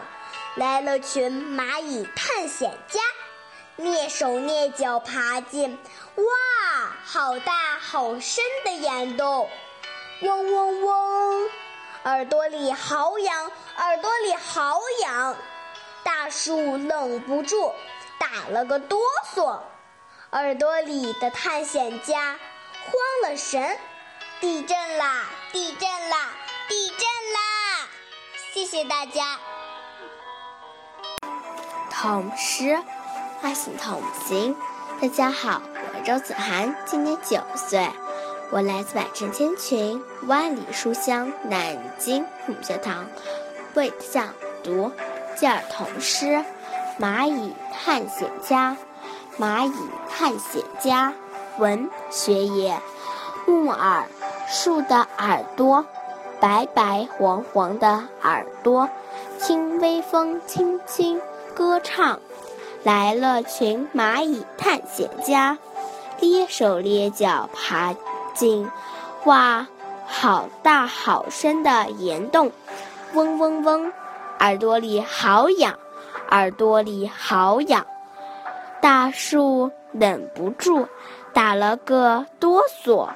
[0.56, 3.02] 来了群蚂蚁探险家，
[3.80, 5.80] 蹑手蹑脚爬进，
[6.16, 6.24] 哇，
[7.06, 9.50] 好大好深的岩洞！
[10.22, 11.50] 嗡嗡嗡，
[12.04, 15.34] 耳朵里好痒，耳朵里好痒！
[16.04, 17.74] 大树冷不住，
[18.20, 19.00] 打了个哆
[19.34, 19.62] 嗦。
[20.32, 22.38] 耳朵里的探险家
[22.84, 23.78] 慌了神，
[24.42, 25.30] 地震啦！
[25.54, 26.32] 地震啦！
[26.68, 27.88] 地震啦！
[28.54, 29.40] 谢谢大家。
[31.92, 32.78] 童诗
[33.42, 34.54] 爱心童心。
[35.02, 37.90] 大家好，我是周子涵，今年九岁，
[38.52, 43.06] 我来自百城千群、万里书香南京父母学堂，
[43.76, 44.92] 为大家读
[45.38, 46.26] 教儿童诗
[47.00, 48.76] 《蚂蚁探险家》。
[49.42, 49.74] 蚂蚁
[50.10, 51.14] 探险家，
[51.60, 52.78] 文学野，
[53.48, 54.06] 木耳，
[54.50, 55.86] 树的耳朵，
[56.42, 58.90] 白白黄黄的耳朵，
[59.40, 61.22] 听微风轻轻。
[61.56, 62.20] 歌唱，
[62.84, 65.58] 来了群蚂蚁探险家，
[66.20, 67.94] 蹑手蹑脚爬
[68.34, 68.70] 进，
[69.26, 69.68] 哇，
[70.08, 72.52] 好大好深的岩洞，
[73.14, 73.92] 嗡嗡嗡，
[74.40, 75.78] 耳朵里好痒，
[76.30, 77.86] 耳朵里好痒，
[78.82, 80.88] 大树忍不住
[81.34, 83.10] 打了个哆嗦，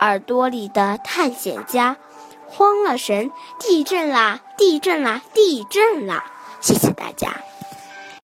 [0.00, 1.96] 耳朵里的探险家
[2.48, 3.30] 慌了神，
[3.60, 6.24] 地震啦，地震啦，地震啦！
[6.60, 7.30] 谢谢大家。